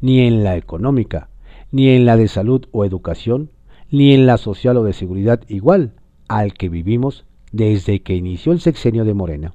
ni 0.00 0.20
en 0.20 0.42
la 0.42 0.56
económica, 0.56 1.28
ni 1.72 1.88
en 1.88 2.06
la 2.06 2.16
de 2.16 2.28
salud 2.28 2.66
o 2.70 2.84
educación, 2.84 3.50
ni 3.90 4.14
en 4.14 4.26
la 4.26 4.38
social 4.38 4.76
o 4.76 4.84
de 4.84 4.92
seguridad 4.92 5.40
igual 5.48 5.94
al 6.28 6.54
que 6.54 6.68
vivimos 6.68 7.24
desde 7.50 8.02
que 8.02 8.14
inició 8.14 8.52
el 8.52 8.60
sexenio 8.60 9.04
de 9.04 9.14
Morena. 9.14 9.54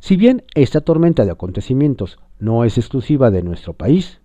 Si 0.00 0.16
bien 0.16 0.44
esta 0.54 0.80
tormenta 0.80 1.24
de 1.24 1.32
acontecimientos 1.32 2.18
no 2.38 2.64
es 2.64 2.78
exclusiva 2.78 3.30
de 3.30 3.42
nuestro 3.42 3.72
país, 3.72 4.20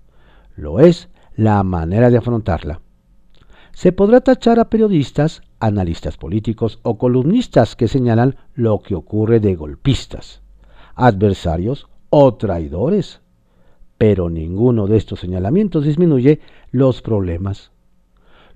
lo 0.55 0.79
es 0.79 1.09
la 1.35 1.63
manera 1.63 2.09
de 2.09 2.17
afrontarla. 2.17 2.81
Se 3.73 3.91
podrá 3.91 4.21
tachar 4.21 4.59
a 4.59 4.69
periodistas, 4.69 5.41
analistas 5.59 6.17
políticos 6.17 6.79
o 6.83 6.97
columnistas 6.97 7.75
que 7.75 7.87
señalan 7.87 8.35
lo 8.53 8.79
que 8.79 8.95
ocurre 8.95 9.39
de 9.39 9.55
golpistas, 9.55 10.41
adversarios 10.95 11.87
o 12.09 12.33
traidores, 12.35 13.21
pero 14.01 14.31
ninguno 14.31 14.87
de 14.87 14.97
estos 14.97 15.19
señalamientos 15.19 15.85
disminuye 15.85 16.39
los 16.71 17.03
problemas. 17.03 17.69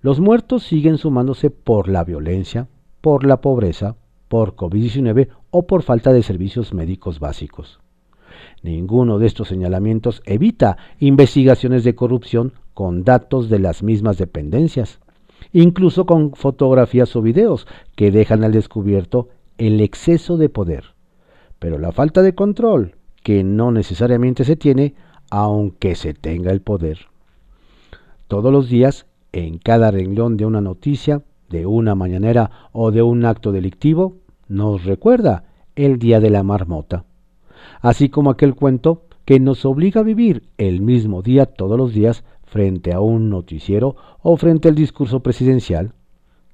Los 0.02 0.20
muertos 0.20 0.64
siguen 0.64 0.98
sumándose 0.98 1.52
por 1.52 1.88
la 1.88 2.04
violencia, 2.04 2.68
por 3.00 3.24
la 3.24 3.42
pobreza, 3.42 3.96
por 4.28 4.56
COVID-19 4.56 5.28
o 5.52 5.68
por 5.68 5.84
falta 5.84 6.12
de 6.14 6.24
servicios 6.24 6.74
médicos 6.74 7.20
básicos. 7.20 7.80
Ninguno 8.64 9.20
de 9.20 9.28
estos 9.28 9.50
señalamientos 9.50 10.24
evita 10.26 10.80
investigaciones 11.00 11.84
de 11.84 11.94
corrupción 11.94 12.54
con 12.74 13.04
datos 13.04 13.48
de 13.48 13.60
las 13.60 13.84
mismas 13.84 14.18
dependencias, 14.18 15.00
incluso 15.54 16.08
con 16.08 16.34
fotografías 16.34 17.16
o 17.16 17.22
videos 17.22 17.68
que 17.96 18.10
dejan 18.10 18.44
al 18.44 18.52
descubierto 18.52 19.30
el 19.60 19.80
exceso 19.80 20.38
de 20.38 20.50
poder. 20.50 20.96
Pero 21.60 21.78
la 21.78 21.92
falta 21.92 22.24
de 22.24 22.34
control, 22.34 22.96
que 23.22 23.44
no 23.44 23.72
necesariamente 23.72 24.44
se 24.44 24.56
tiene, 24.56 24.96
aunque 25.30 25.96
se 25.96 26.14
tenga 26.14 26.52
el 26.52 26.62
poder. 26.62 27.00
Todos 28.28 28.52
los 28.52 28.70
días, 28.70 29.06
en 29.32 29.58
cada 29.58 29.92
renglón 29.92 30.38
de 30.38 30.46
una 30.46 30.62
noticia, 30.62 31.24
de 31.50 31.66
una 31.66 31.96
mañanera 31.96 32.70
o 32.72 32.92
de 32.92 33.02
un 33.02 33.26
acto 33.26 33.52
delictivo, 33.52 34.18
nos 34.48 34.84
recuerda 34.86 35.46
el 35.76 36.00
día 36.00 36.20
de 36.20 36.30
la 36.30 36.44
marmota, 36.44 37.06
así 37.82 38.10
como 38.10 38.30
aquel 38.30 38.56
cuento 38.56 39.04
que 39.26 39.40
nos 39.40 39.66
obliga 39.66 40.02
a 40.02 40.04
vivir 40.04 40.50
el 40.58 40.82
mismo 40.82 41.22
día 41.22 41.46
todos 41.46 41.78
los 41.78 41.94
días 41.94 42.24
frente 42.44 42.94
a 42.94 43.00
un 43.02 43.30
noticiero 43.30 43.96
o 44.22 44.38
frente 44.38 44.70
al 44.70 44.76
discurso 44.76 45.22
presidencial. 45.22 45.94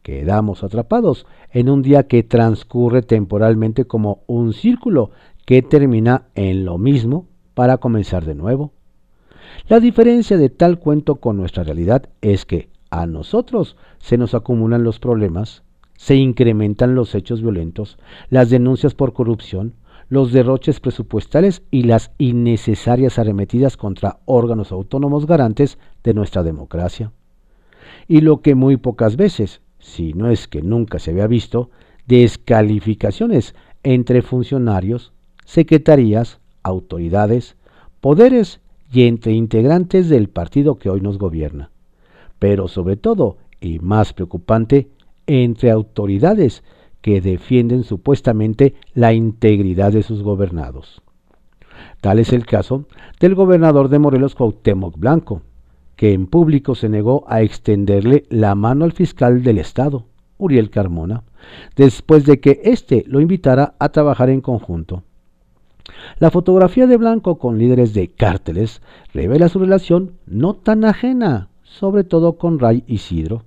Quedamos 0.02 0.64
atrapados 0.64 1.28
en 1.52 1.70
un 1.70 1.84
día 1.84 2.08
que 2.08 2.24
transcurre 2.24 3.04
temporalmente 3.04 3.86
como 3.86 4.24
un 4.26 4.54
círculo 4.54 5.12
que 5.46 5.62
termina 5.62 6.28
en 6.34 6.66
lo 6.66 6.78
mismo 6.78 7.28
para 7.62 7.78
comenzar 7.78 8.26
de 8.26 8.34
nuevo. 8.34 8.72
La 9.68 9.80
diferencia 9.80 10.36
de 10.36 10.50
tal 10.50 10.80
cuento 10.80 11.18
con 11.18 11.38
nuestra 11.38 11.64
realidad 11.64 12.10
es 12.22 12.44
que 12.44 12.70
a 12.90 13.06
nosotros 13.06 13.78
se 14.00 14.18
nos 14.18 14.34
acumulan 14.34 14.84
los 14.84 14.98
problemas, 14.98 15.62
se 15.96 16.16
incrementan 16.16 16.96
los 16.96 17.14
hechos 17.14 17.44
violentos, 17.44 18.00
las 18.32 18.50
denuncias 18.50 18.96
por 18.96 19.14
corrupción, 19.14 19.76
los 20.10 20.32
derroches 20.32 20.80
presupuestales 20.80 21.62
y 21.70 21.84
las 21.84 22.10
innecesarias 22.18 23.20
arremetidas 23.20 23.78
contra 23.78 24.22
órganos 24.26 24.72
autónomos 24.72 25.28
garantes 25.28 25.78
de 26.04 26.16
nuestra 26.16 26.42
democracia. 26.42 27.12
Y 28.08 28.22
lo 28.22 28.42
que 28.42 28.56
muy 28.56 28.78
pocas 28.78 29.18
veces, 29.18 29.62
si 29.78 30.14
no 30.14 30.32
es 30.32 30.48
que 30.48 30.64
nunca 30.64 30.98
se 30.98 31.12
había 31.12 31.28
visto, 31.28 31.70
descalificaciones 32.08 33.54
entre 33.84 34.24
funcionarios, 34.24 35.14
secretarías, 35.46 36.41
autoridades, 36.64 37.56
poderes 38.00 38.62
y 38.92 39.04
entre 39.08 39.34
integrantes 39.34 40.10
del 40.10 40.30
partido 40.30 40.76
que 40.76 40.90
hoy 40.90 41.02
nos 41.02 41.18
gobierna. 41.18 41.72
Pero 42.40 42.68
sobre 42.68 42.98
todo, 42.98 43.38
y 43.60 43.80
más 43.80 44.14
preocupante, 44.14 44.90
entre 45.28 45.72
autoridades 45.72 46.64
que 47.02 47.22
defienden 47.22 47.84
supuestamente 47.84 48.76
la 48.94 49.14
integridad 49.14 49.92
de 49.92 50.04
sus 50.04 50.24
gobernados. 50.24 51.02
Tal 52.00 52.20
es 52.20 52.34
el 52.34 52.46
caso 52.46 52.86
del 53.20 53.36
gobernador 53.36 53.90
de 53.90 54.00
Morelos 54.00 54.36
Cuauhtémoc 54.36 54.98
Blanco, 54.98 55.42
que 55.96 56.14
en 56.14 56.28
público 56.28 56.76
se 56.76 56.90
negó 56.90 57.24
a 57.28 57.42
extenderle 57.42 58.26
la 58.30 58.56
mano 58.56 58.86
al 58.86 58.92
fiscal 58.92 59.44
del 59.44 59.60
Estado, 59.60 60.06
Uriel 60.38 60.70
Carmona, 60.70 61.24
después 61.76 62.26
de 62.26 62.40
que 62.40 62.62
éste 62.64 63.04
lo 63.08 63.22
invitara 63.22 63.76
a 63.80 63.90
trabajar 63.90 64.30
en 64.30 64.42
conjunto. 64.42 65.04
La 66.20 66.32
fotografía 66.32 66.88
de 66.88 66.98
Blanco 66.98 67.38
con 67.38 67.58
líderes 67.58 67.94
de 67.94 68.08
cárteles 68.08 68.82
revela 69.14 69.50
su 69.50 69.60
relación 69.60 70.14
no 70.26 70.54
tan 70.54 70.86
ajena, 70.86 71.50
sobre 71.64 72.04
todo 72.04 72.38
con 72.38 72.60
Ray 72.60 72.84
Isidro, 72.88 73.44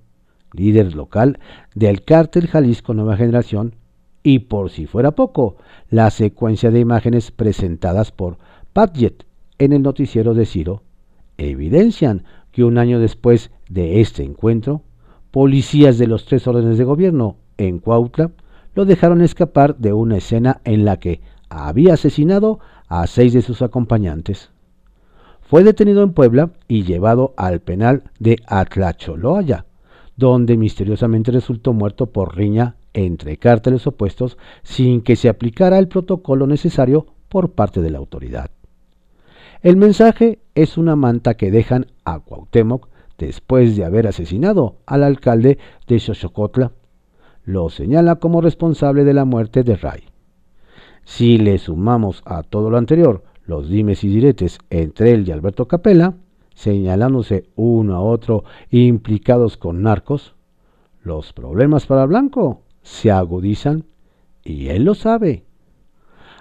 líder 0.52 0.94
local 0.94 1.38
del 1.74 2.02
cártel 2.04 2.46
Jalisco 2.46 2.94
Nueva 2.94 3.16
Generación, 3.16 3.74
y 4.22 4.40
por 4.40 4.70
si 4.70 4.86
fuera 4.86 5.12
poco, 5.12 5.56
la 5.90 6.10
secuencia 6.10 6.70
de 6.70 6.80
imágenes 6.80 7.30
presentadas 7.30 8.10
por 8.10 8.38
Padgett 8.72 9.26
en 9.58 9.72
el 9.72 9.82
noticiero 9.82 10.34
de 10.34 10.46
Ciro 10.46 10.82
evidencian 11.36 12.24
que 12.50 12.64
un 12.64 12.78
año 12.78 13.00
después 13.00 13.50
de 13.68 14.00
este 14.00 14.22
encuentro, 14.22 14.82
policías 15.30 15.98
de 15.98 16.06
los 16.06 16.24
tres 16.24 16.46
órdenes 16.46 16.78
de 16.78 16.84
gobierno 16.84 17.36
en 17.58 17.80
Cuautla 17.80 18.30
lo 18.74 18.84
dejaron 18.84 19.20
escapar 19.20 19.76
de 19.76 19.92
una 19.92 20.16
escena 20.16 20.60
en 20.64 20.84
la 20.84 20.98
que 20.98 21.20
había 21.48 21.94
asesinado 21.94 22.60
a 22.88 23.06
seis 23.06 23.32
de 23.32 23.42
sus 23.42 23.62
acompañantes. 23.62 24.50
Fue 25.42 25.62
detenido 25.62 26.02
en 26.02 26.12
Puebla 26.12 26.50
y 26.68 26.84
llevado 26.84 27.34
al 27.36 27.60
penal 27.60 28.04
de 28.18 28.38
Atlacholoaya, 28.46 29.66
donde 30.16 30.56
misteriosamente 30.56 31.30
resultó 31.30 31.72
muerto 31.72 32.06
por 32.06 32.36
riña 32.36 32.76
entre 32.92 33.36
cárteles 33.36 33.86
opuestos 33.86 34.38
sin 34.62 35.02
que 35.02 35.16
se 35.16 35.28
aplicara 35.28 35.78
el 35.78 35.88
protocolo 35.88 36.46
necesario 36.46 37.06
por 37.28 37.50
parte 37.50 37.80
de 37.82 37.90
la 37.90 37.98
autoridad. 37.98 38.50
El 39.60 39.76
mensaje 39.76 40.40
es 40.54 40.78
una 40.78 40.94
manta 40.94 41.34
que 41.34 41.50
dejan 41.50 41.86
a 42.04 42.20
Cuauhtémoc 42.20 42.88
después 43.18 43.76
de 43.76 43.84
haber 43.84 44.06
asesinado 44.06 44.76
al 44.86 45.02
alcalde 45.02 45.58
de 45.86 45.98
Xochocotla. 45.98 46.72
Lo 47.44 47.68
señala 47.70 48.16
como 48.16 48.40
responsable 48.40 49.04
de 49.04 49.14
la 49.14 49.24
muerte 49.24 49.62
de 49.62 49.76
Ray. 49.76 50.04
Si 51.04 51.38
le 51.38 51.58
sumamos 51.58 52.22
a 52.24 52.42
todo 52.42 52.70
lo 52.70 52.78
anterior 52.78 53.22
los 53.46 53.68
dimes 53.68 54.04
y 54.04 54.08
diretes 54.08 54.58
entre 54.70 55.12
él 55.12 55.28
y 55.28 55.32
Alberto 55.32 55.68
Capella, 55.68 56.14
señalándose 56.54 57.44
uno 57.56 57.94
a 57.94 58.00
otro 58.00 58.44
implicados 58.70 59.56
con 59.56 59.82
narcos, 59.82 60.34
los 61.02 61.32
problemas 61.32 61.86
para 61.86 62.06
Blanco 62.06 62.62
se 62.82 63.10
agudizan 63.10 63.84
y 64.42 64.68
él 64.68 64.84
lo 64.84 64.94
sabe. 64.94 65.44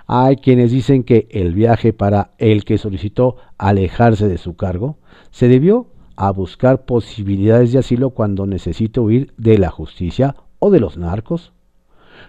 Hay 0.08 0.38
quienes 0.38 0.72
dicen 0.72 1.04
que 1.04 1.28
el 1.32 1.54
viaje 1.54 1.94
para 1.94 2.32
el 2.38 2.66
que 2.66 2.78
solicitó 2.78 3.38
alejarse 3.58 4.28
de 4.28 4.38
su 4.38 4.56
cargo 4.56 4.98
se 5.32 5.48
debió 5.48 5.88
a 6.16 6.32
buscar 6.32 6.86
posibilidades 6.86 7.74
de 7.74 7.80
asilo 7.80 8.12
cuando 8.12 8.46
necesite 8.46 9.00
huir 9.00 9.34
de 9.38 9.58
la 9.58 9.70
justicia 9.70 10.36
o 10.60 10.72
de 10.72 10.80
los 10.80 10.98
narcos. 10.98 11.54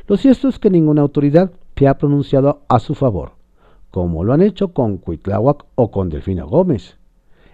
Lo 0.06 0.16
cierto 0.16 0.48
es 0.48 0.58
que 0.58 0.70
ninguna 0.70 1.02
autoridad 1.02 1.52
se 1.76 1.88
ha 1.88 1.98
pronunciado 1.98 2.62
a 2.68 2.78
su 2.78 2.94
favor, 2.94 3.32
como 3.90 4.24
lo 4.24 4.32
han 4.32 4.42
hecho 4.42 4.72
con 4.72 4.98
Cuitláhuac 4.98 5.64
o 5.74 5.90
con 5.90 6.08
Delfina 6.08 6.44
Gómez. 6.44 6.98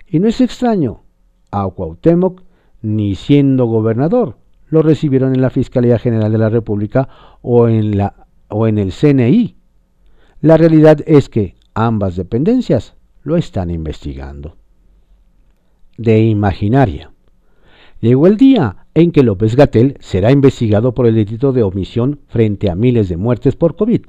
Y 0.06 0.18
no 0.18 0.28
es 0.28 0.40
extraño, 0.40 1.02
a 1.50 1.68
Cuauhtémoc 1.68 2.42
ni 2.82 3.14
siendo 3.14 3.66
gobernador, 3.66 4.36
lo 4.68 4.82
recibieron 4.82 5.34
en 5.34 5.42
la 5.42 5.50
Fiscalía 5.50 5.98
General 5.98 6.30
de 6.30 6.38
la 6.38 6.48
República 6.48 7.08
o 7.42 7.68
en, 7.68 7.96
la, 7.96 8.26
o 8.48 8.66
en 8.66 8.78
el 8.78 8.92
CNI. 8.92 9.56
La 10.40 10.56
realidad 10.56 11.00
es 11.06 11.28
que 11.28 11.56
ambas 11.74 12.16
dependencias 12.16 12.94
lo 13.22 13.36
están 13.36 13.70
investigando. 13.70 14.56
De 15.98 16.20
imaginaria. 16.22 17.12
Llegó 18.00 18.26
el 18.26 18.38
día 18.38 18.86
en 18.94 19.12
que 19.12 19.22
López 19.22 19.56
Gatel 19.56 19.96
será 20.00 20.32
investigado 20.32 20.94
por 20.94 21.06
el 21.06 21.14
delito 21.14 21.52
de 21.52 21.62
omisión 21.62 22.20
frente 22.28 22.70
a 22.70 22.74
miles 22.74 23.10
de 23.10 23.18
muertes 23.18 23.56
por 23.56 23.76
COVID. 23.76 24.06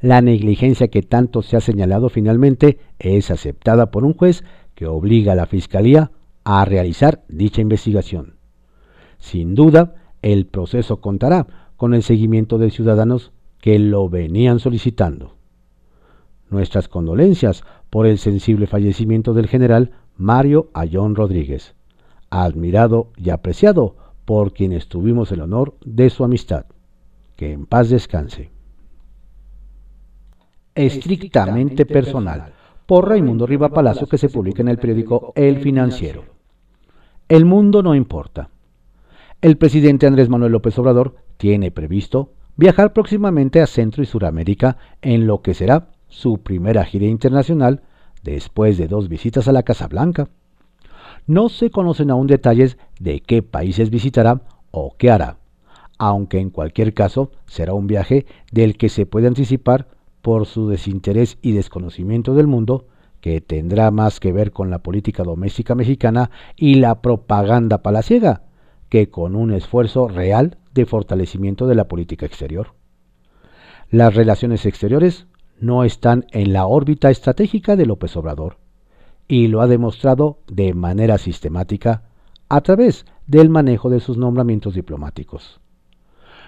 La 0.00 0.20
negligencia 0.20 0.88
que 0.88 1.02
tanto 1.02 1.40
se 1.42 1.56
ha 1.56 1.60
señalado 1.60 2.08
finalmente 2.08 2.78
es 2.98 3.30
aceptada 3.30 3.92
por 3.92 4.04
un 4.04 4.14
juez 4.14 4.42
que 4.74 4.86
obliga 4.86 5.32
a 5.32 5.36
la 5.36 5.46
Fiscalía 5.46 6.10
a 6.42 6.64
realizar 6.64 7.22
dicha 7.28 7.60
investigación. 7.60 8.34
Sin 9.18 9.54
duda, 9.54 9.94
el 10.20 10.46
proceso 10.46 11.00
contará 11.00 11.46
con 11.76 11.94
el 11.94 12.02
seguimiento 12.02 12.58
de 12.58 12.70
ciudadanos 12.70 13.32
que 13.60 13.78
lo 13.78 14.08
venían 14.08 14.58
solicitando. 14.58 15.36
Nuestras 16.50 16.88
condolencias 16.88 17.62
por 17.90 18.06
el 18.06 18.18
sensible 18.18 18.66
fallecimiento 18.66 19.34
del 19.34 19.46
general 19.46 19.92
Mario 20.16 20.68
Ayón 20.74 21.14
Rodríguez, 21.14 21.74
admirado 22.30 23.12
y 23.16 23.30
apreciado 23.30 23.96
por 24.24 24.52
quienes 24.52 24.88
tuvimos 24.88 25.32
el 25.32 25.40
honor 25.40 25.74
de 25.84 26.10
su 26.10 26.24
amistad. 26.24 26.66
Que 27.36 27.52
en 27.52 27.66
paz 27.66 27.90
descanse. 27.90 28.50
Estrictamente 30.74 31.86
personal, 31.86 32.52
por 32.86 33.08
Raimundo 33.08 33.46
Riva 33.46 33.68
Palacio, 33.68 34.06
que 34.06 34.18
se 34.18 34.28
publica 34.28 34.62
en 34.62 34.68
el 34.68 34.78
periódico 34.78 35.32
El 35.36 35.58
Financiero. 35.58 36.24
El 37.28 37.44
mundo 37.44 37.82
no 37.82 37.94
importa. 37.94 38.50
El 39.40 39.56
presidente 39.56 40.06
Andrés 40.06 40.28
Manuel 40.28 40.52
López 40.52 40.78
Obrador 40.78 41.16
tiene 41.36 41.70
previsto 41.70 42.32
viajar 42.56 42.92
próximamente 42.92 43.60
a 43.60 43.66
Centro 43.66 44.02
y 44.02 44.06
Suramérica 44.06 44.78
en 45.02 45.26
lo 45.26 45.42
que 45.42 45.54
será 45.54 45.90
su 46.08 46.38
primera 46.38 46.84
gira 46.84 47.06
internacional 47.06 47.82
después 48.22 48.78
de 48.78 48.88
dos 48.88 49.08
visitas 49.08 49.48
a 49.48 49.52
la 49.52 49.62
Casa 49.62 49.86
Blanca. 49.86 50.28
No 51.26 51.48
se 51.48 51.70
conocen 51.70 52.10
aún 52.10 52.26
detalles 52.26 52.76
de 53.00 53.20
qué 53.20 53.42
países 53.42 53.90
visitará 53.90 54.42
o 54.70 54.94
qué 54.98 55.10
hará, 55.10 55.38
aunque 55.98 56.38
en 56.38 56.50
cualquier 56.50 56.92
caso 56.92 57.30
será 57.46 57.72
un 57.72 57.86
viaje 57.86 58.26
del 58.52 58.76
que 58.76 58.88
se 58.88 59.06
puede 59.06 59.26
anticipar 59.26 59.88
por 60.20 60.46
su 60.46 60.68
desinterés 60.68 61.38
y 61.40 61.52
desconocimiento 61.52 62.34
del 62.34 62.46
mundo 62.46 62.86
que 63.20 63.40
tendrá 63.40 63.90
más 63.90 64.20
que 64.20 64.32
ver 64.32 64.52
con 64.52 64.68
la 64.68 64.80
política 64.80 65.22
doméstica 65.22 65.74
mexicana 65.74 66.30
y 66.56 66.74
la 66.74 67.00
propaganda 67.00 67.82
palaciega 67.82 68.42
que 68.90 69.08
con 69.08 69.34
un 69.34 69.52
esfuerzo 69.52 70.08
real 70.08 70.58
de 70.74 70.84
fortalecimiento 70.84 71.66
de 71.66 71.74
la 71.74 71.88
política 71.88 72.26
exterior. 72.26 72.74
Las 73.90 74.14
relaciones 74.14 74.66
exteriores 74.66 75.26
no 75.58 75.84
están 75.84 76.26
en 76.32 76.52
la 76.52 76.66
órbita 76.66 77.10
estratégica 77.10 77.76
de 77.76 77.86
López 77.86 78.14
Obrador, 78.16 78.58
y 79.28 79.48
lo 79.48 79.60
ha 79.60 79.66
demostrado 79.66 80.38
de 80.46 80.74
manera 80.74 81.18
sistemática 81.18 82.02
a 82.48 82.60
través 82.60 83.06
del 83.26 83.48
manejo 83.48 83.90
de 83.90 84.00
sus 84.00 84.16
nombramientos 84.16 84.74
diplomáticos. 84.74 85.60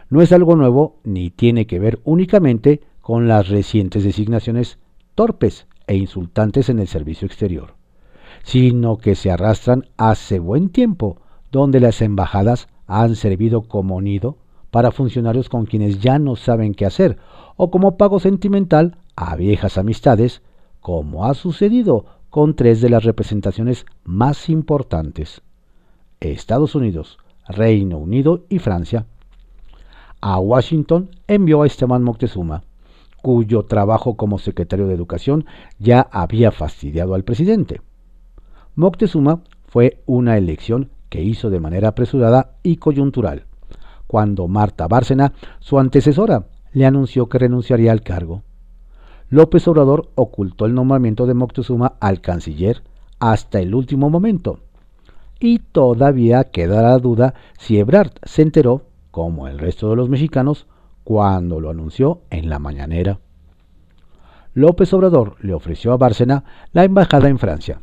No 0.09 0.23
es 0.23 0.33
algo 0.33 0.55
nuevo 0.57 1.01
ni 1.05 1.31
tiene 1.31 1.67
que 1.67 1.79
ver 1.79 2.01
únicamente 2.05 2.81
con 3.01 3.29
las 3.29 3.49
recientes 3.49 4.05
designaciones 4.05 4.79
torpes 5.15 5.67
e 5.87 5.97
insultantes 5.97 6.69
en 6.69 6.79
el 6.79 6.87
servicio 6.87 7.27
exterior, 7.27 7.75
sino 8.45 8.99
que 8.99 9.15
se 9.15 9.31
arrastran 9.31 9.87
hace 9.97 10.39
buen 10.39 10.69
tiempo, 10.69 11.19
donde 11.51 11.81
las 11.81 12.03
embajadas 12.03 12.69
han 12.87 13.17
servido 13.17 13.62
como 13.62 14.01
nido 14.01 14.37
para 14.71 14.91
funcionarios 14.91 15.49
con 15.49 15.67
quienes 15.67 16.01
ya 16.01 16.19
no 16.19 16.37
saben 16.37 16.75
qué 16.75 16.87
hacer, 16.87 17.19
o 17.57 17.71
como 17.71 17.97
pago 17.97 18.21
sentimental 18.21 18.99
a 19.17 19.35
viejas 19.37 19.79
amistades, 19.79 20.43
como 20.81 21.25
ha 21.25 21.35
sucedido 21.35 22.05
con 22.31 22.55
tres 22.55 22.81
de 22.81 22.91
las 22.91 23.05
representaciones 23.05 23.87
más 24.05 24.49
importantes, 24.49 25.43
Estados 26.21 26.75
Unidos, 26.75 27.19
Reino 27.49 27.99
Unido 27.99 28.45
y 28.49 28.59
Francia. 28.59 29.07
A 30.21 30.39
Washington 30.39 31.11
envió 31.29 31.62
a 31.62 31.67
Esteban 31.67 32.03
Moctezuma, 32.03 32.62
cuyo 33.23 33.65
trabajo 33.65 34.17
como 34.17 34.39
secretario 34.39 34.87
de 34.87 34.95
Educación 34.95 35.47
ya 35.79 36.01
había 36.11 36.53
fastidiado 36.53 37.15
al 37.15 37.25
presidente. 37.25 37.81
Moctezuma 38.75 39.41
fue 39.67 40.03
una 40.07 40.37
elección 40.37 40.91
que 41.09 41.23
hizo 41.23 41.51
de 41.51 41.61
manera 41.61 41.89
apresurada 41.89 42.57
y 42.62 42.77
coyuntural, 42.77 43.45
cuando 44.07 44.49
Marta 44.49 44.87
Bárcena, 44.87 45.33
su 45.61 45.79
antecesora, 45.79 46.47
le 46.73 46.87
anunció 46.87 47.29
que 47.29 47.39
renunciaría 47.39 47.93
al 47.93 48.03
cargo. 48.03 48.43
López 49.29 49.67
Obrador 49.67 50.11
ocultó 50.15 50.67
el 50.67 50.75
nombramiento 50.75 51.27
de 51.27 51.35
Moctezuma 51.35 51.95
al 52.01 52.21
canciller 52.21 52.83
hasta 53.19 53.59
el 53.59 53.75
último 53.75 54.09
momento. 54.09 54.61
Y 55.41 55.59
todavía 55.59 56.45
queda 56.45 56.83
la 56.83 56.99
duda 56.99 57.35
si 57.59 57.79
Ebrard 57.79 58.12
se 58.23 58.43
enteró, 58.43 58.83
como 59.11 59.49
el 59.49 59.59
resto 59.59 59.91
de 59.91 59.97
los 59.97 60.09
mexicanos, 60.09 60.67
cuando 61.03 61.61
lo 61.61 61.71
anunció 61.71 62.21
en 62.31 62.49
la 62.49 62.59
mañanera. 62.59 63.19
López 64.55 64.93
Obrador 64.95 65.37
le 65.41 65.55
ofreció 65.55 65.93
a 65.93 65.97
Bárcena 65.97 66.45
la 66.73 66.85
embajada 66.85 67.29
en 67.29 67.39
Francia, 67.39 67.81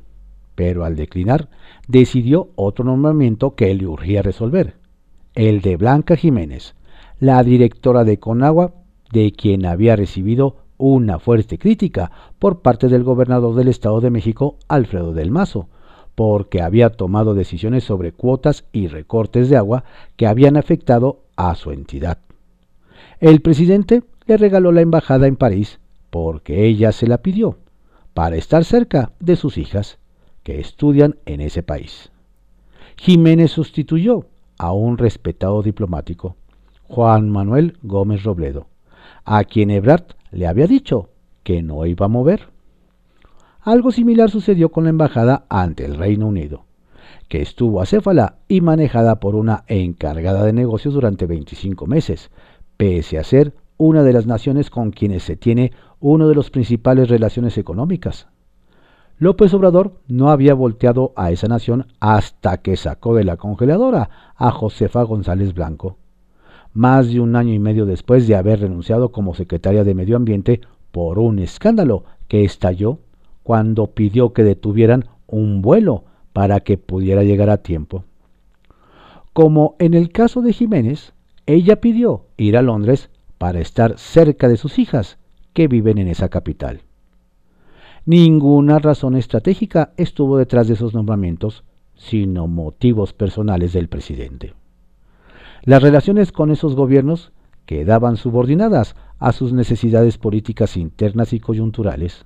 pero 0.55 0.85
al 0.85 0.95
declinar 0.95 1.49
decidió 1.87 2.49
otro 2.55 2.85
nombramiento 2.85 3.53
que 3.55 3.73
le 3.73 3.85
urgía 3.85 4.21
resolver, 4.21 4.77
el 5.35 5.61
de 5.61 5.77
Blanca 5.77 6.15
Jiménez, 6.15 6.75
la 7.19 7.43
directora 7.43 8.03
de 8.03 8.17
Conagua, 8.17 8.73
de 9.11 9.31
quien 9.33 9.65
había 9.65 9.95
recibido 9.95 10.62
una 10.85 11.17
fuerte 11.17 11.57
crítica 11.57 12.11
por 12.39 12.61
parte 12.61 12.89
del 12.89 13.05
gobernador 13.05 13.55
del 13.55 13.69
Estado 13.69 14.01
de 14.01 14.09
México, 14.09 14.57
Alfredo 14.67 15.13
del 15.13 15.31
Mazo, 15.31 15.69
porque 16.13 16.61
había 16.61 16.89
tomado 16.89 17.33
decisiones 17.33 17.85
sobre 17.85 18.11
cuotas 18.11 18.65
y 18.73 18.87
recortes 18.87 19.47
de 19.47 19.55
agua 19.55 19.85
que 20.17 20.27
habían 20.27 20.57
afectado 20.57 21.21
a 21.37 21.55
su 21.55 21.71
entidad. 21.71 22.17
El 23.21 23.39
presidente 23.39 24.03
le 24.25 24.35
regaló 24.35 24.73
la 24.73 24.81
embajada 24.81 25.25
en 25.25 25.37
París 25.37 25.79
porque 26.09 26.65
ella 26.65 26.91
se 26.91 27.07
la 27.07 27.19
pidió, 27.19 27.59
para 28.13 28.35
estar 28.35 28.65
cerca 28.65 29.13
de 29.21 29.37
sus 29.37 29.57
hijas, 29.57 29.99
que 30.43 30.59
estudian 30.59 31.15
en 31.25 31.39
ese 31.39 31.63
país. 31.63 32.11
Jiménez 32.97 33.51
sustituyó 33.51 34.25
a 34.57 34.73
un 34.73 34.97
respetado 34.97 35.63
diplomático, 35.63 36.35
Juan 36.89 37.29
Manuel 37.29 37.77
Gómez 37.83 38.23
Robledo, 38.23 38.67
a 39.23 39.45
quien 39.45 39.71
Ebrard 39.71 40.03
le 40.33 40.47
había 40.47 40.67
dicho 40.67 41.09
que 41.43 41.61
no 41.61 41.85
iba 41.85 42.07
a 42.07 42.09
mover. 42.09 42.49
Algo 43.61 43.91
similar 43.91 44.29
sucedió 44.29 44.69
con 44.69 44.83
la 44.83 44.89
embajada 44.89 45.45
ante 45.49 45.85
el 45.85 45.95
Reino 45.95 46.27
Unido, 46.27 46.65
que 47.29 47.41
estuvo 47.41 47.81
acéfala 47.81 48.39
y 48.47 48.61
manejada 48.61 49.19
por 49.19 49.35
una 49.35 49.63
encargada 49.67 50.43
de 50.43 50.53
negocios 50.53 50.93
durante 50.93 51.25
25 51.25 51.87
meses, 51.87 52.31
pese 52.75 53.17
a 53.17 53.23
ser 53.23 53.53
una 53.77 54.03
de 54.03 54.13
las 54.13 54.25
naciones 54.25 54.69
con 54.69 54.91
quienes 54.91 55.23
se 55.23 55.35
tiene 55.35 55.71
una 55.99 56.27
de 56.27 56.35
las 56.35 56.49
principales 56.49 57.09
relaciones 57.09 57.57
económicas. 57.57 58.27
López 59.17 59.53
Obrador 59.53 60.01
no 60.07 60.29
había 60.29 60.53
volteado 60.53 61.13
a 61.15 61.31
esa 61.31 61.47
nación 61.47 61.87
hasta 61.99 62.57
que 62.57 62.75
sacó 62.75 63.15
de 63.15 63.23
la 63.23 63.37
congeladora 63.37 64.09
a 64.35 64.51
Josefa 64.51 65.03
González 65.03 65.53
Blanco, 65.53 65.97
más 66.73 67.09
de 67.09 67.19
un 67.19 67.35
año 67.35 67.53
y 67.53 67.59
medio 67.59 67.85
después 67.85 68.27
de 68.27 68.35
haber 68.35 68.61
renunciado 68.61 69.11
como 69.11 69.35
secretaria 69.35 69.83
de 69.83 69.93
Medio 69.93 70.15
Ambiente 70.15 70.61
por 70.91 71.19
un 71.19 71.39
escándalo 71.39 72.03
que 72.27 72.43
estalló 72.43 72.99
cuando 73.43 73.87
pidió 73.87 74.33
que 74.33 74.43
detuvieran 74.43 75.05
un 75.27 75.61
vuelo 75.61 76.05
para 76.33 76.61
que 76.61 76.77
pudiera 76.77 77.23
llegar 77.23 77.49
a 77.49 77.57
tiempo. 77.57 78.05
Como 79.33 79.75
en 79.79 79.93
el 79.93 80.11
caso 80.11 80.41
de 80.41 80.53
Jiménez, 80.53 81.13
ella 81.45 81.81
pidió 81.81 82.25
ir 82.37 82.57
a 82.57 82.61
Londres 82.61 83.09
para 83.37 83.59
estar 83.59 83.97
cerca 83.97 84.47
de 84.47 84.57
sus 84.57 84.79
hijas, 84.79 85.17
que 85.53 85.67
viven 85.67 85.97
en 85.97 86.07
esa 86.07 86.29
capital. 86.29 86.81
Ninguna 88.05 88.79
razón 88.79 89.15
estratégica 89.15 89.93
estuvo 89.97 90.37
detrás 90.37 90.67
de 90.67 90.73
esos 90.73 90.93
nombramientos, 90.93 91.63
sino 91.95 92.47
motivos 92.47 93.13
personales 93.13 93.73
del 93.73 93.87
presidente. 93.87 94.53
Las 95.65 95.81
relaciones 95.81 96.33
con 96.33 96.51
esos 96.51 96.75
gobiernos 96.75 97.31
quedaban 97.65 98.17
subordinadas 98.17 98.95
a 99.17 99.31
sus 99.31 99.53
necesidades 99.53 100.17
políticas 100.17 100.75
internas 100.75 101.31
y 101.31 101.39
coyunturales. 101.39 102.25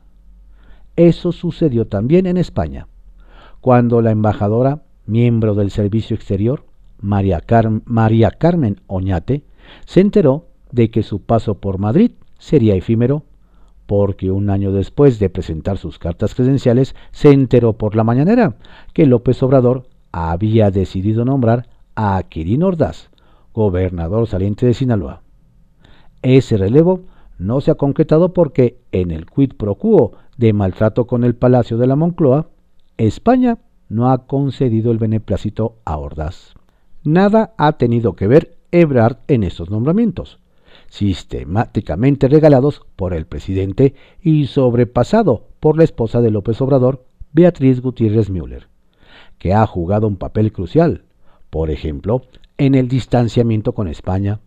Eso 0.96 1.32
sucedió 1.32 1.86
también 1.86 2.26
en 2.26 2.38
España, 2.38 2.88
cuando 3.62 4.02
la 4.02 4.10
embajadora, 4.10 4.82
miembro 5.06 5.54
del 5.54 5.70
Servicio 5.70 6.16
Exterior, 6.16 6.66
María, 7.00 7.40
Carmen 7.42 8.82
Oñate, 8.88 9.44
se 9.86 10.02
enteró 10.02 10.48
de 10.72 10.90
que 10.90 11.04
su 11.04 11.22
paso 11.22 11.60
por 11.60 11.78
Madrid 11.78 12.14
sería 12.40 12.74
efímero, 12.74 13.24
porque 13.86 14.32
un 14.32 14.50
año 14.50 14.72
después 14.72 15.20
de 15.20 15.30
presentar 15.30 15.78
sus 15.78 16.00
cartas 16.00 16.34
credenciales 16.34 16.96
se 17.12 17.32
enteró 17.32 17.74
por 17.74 17.96
la 17.96 18.04
mañanera 18.04 18.56
que 18.94 19.06
López 19.06 19.44
Obrador 19.44 19.88
había 20.12 20.72
decidido 20.72 21.24
nombrar 21.24 21.70
a 21.96 22.24
Quirino 22.28 22.68
Ordaz, 22.68 23.12
gobernador 23.58 24.28
saliente 24.28 24.68
de 24.68 24.76
Sinaloa. 24.76 25.24
Ese 26.22 26.58
relevo 26.58 27.02
no 27.40 27.60
se 27.60 27.72
ha 27.72 27.76
concretado 27.76 28.32
porque 28.32 28.78
en 28.92 29.10
el 29.10 29.26
quid 29.26 29.54
pro 29.58 29.74
quo 29.74 30.12
de 30.38 30.54
maltrato 30.54 31.08
con 31.08 31.24
el 31.24 31.34
Palacio 31.34 31.78
de 31.78 31.88
la 31.88 31.96
Moncloa, 31.96 32.50
España 32.98 33.58
no 33.90 34.12
ha 34.12 34.28
concedido 34.28 34.92
el 34.92 35.00
beneplácito 35.00 35.78
a 35.86 35.98
Ordaz. 35.98 36.54
Nada 37.04 37.56
ha 37.58 37.74
tenido 37.74 38.14
que 38.14 38.28
ver 38.28 38.58
Ebrard 38.72 39.18
en 39.28 39.44
estos 39.44 39.72
nombramientos, 39.72 40.38
sistemáticamente 40.90 42.28
regalados 42.28 42.86
por 42.96 43.16
el 43.16 43.26
presidente 43.26 43.96
y 44.22 44.46
sobrepasado 44.46 45.48
por 45.60 45.78
la 45.78 45.84
esposa 45.84 46.22
de 46.22 46.30
López 46.30 46.62
Obrador, 46.62 47.06
Beatriz 47.34 47.82
Gutiérrez 47.82 48.30
Müller, 48.30 48.68
que 49.40 49.56
ha 49.56 49.66
jugado 49.66 50.08
un 50.08 50.18
papel 50.18 50.52
crucial, 50.52 51.06
por 51.50 51.72
ejemplo, 51.72 52.22
en 52.58 52.76
el 52.76 52.88
distanciamiento 52.88 53.74
con 53.74 53.88
España, 53.88 54.40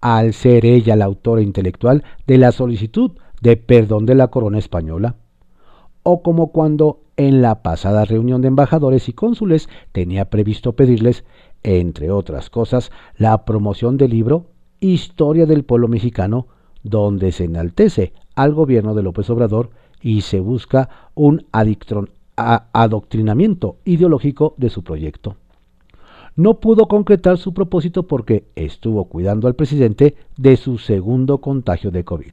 al 0.00 0.32
ser 0.32 0.64
ella 0.64 0.96
la 0.96 1.04
autora 1.04 1.42
intelectual 1.42 2.04
de 2.26 2.38
la 2.38 2.52
solicitud 2.52 3.12
de 3.40 3.56
perdón 3.56 4.06
de 4.06 4.14
la 4.14 4.28
corona 4.28 4.58
española, 4.58 5.16
o 6.02 6.22
como 6.22 6.52
cuando 6.52 7.00
en 7.16 7.42
la 7.42 7.62
pasada 7.62 8.04
reunión 8.04 8.40
de 8.40 8.48
embajadores 8.48 9.08
y 9.08 9.12
cónsules 9.12 9.68
tenía 9.92 10.30
previsto 10.30 10.72
pedirles, 10.72 11.24
entre 11.62 12.10
otras 12.10 12.48
cosas, 12.48 12.90
la 13.16 13.44
promoción 13.44 13.98
del 13.98 14.12
libro 14.12 14.46
Historia 14.80 15.44
del 15.44 15.64
pueblo 15.64 15.88
mexicano, 15.88 16.46
donde 16.82 17.32
se 17.32 17.44
enaltece 17.44 18.14
al 18.34 18.54
gobierno 18.54 18.94
de 18.94 19.02
López 19.02 19.28
Obrador 19.28 19.68
y 20.00 20.22
se 20.22 20.40
busca 20.40 20.88
un 21.14 21.46
adoctrinamiento 21.52 23.76
ideológico 23.84 24.54
de 24.56 24.70
su 24.70 24.82
proyecto. 24.82 25.36
No 26.40 26.58
pudo 26.58 26.88
concretar 26.88 27.36
su 27.36 27.52
propósito 27.52 28.04
porque 28.04 28.46
estuvo 28.56 29.04
cuidando 29.04 29.46
al 29.46 29.56
presidente 29.56 30.14
de 30.38 30.56
su 30.56 30.78
segundo 30.78 31.42
contagio 31.42 31.90
de 31.90 32.02
COVID. 32.02 32.32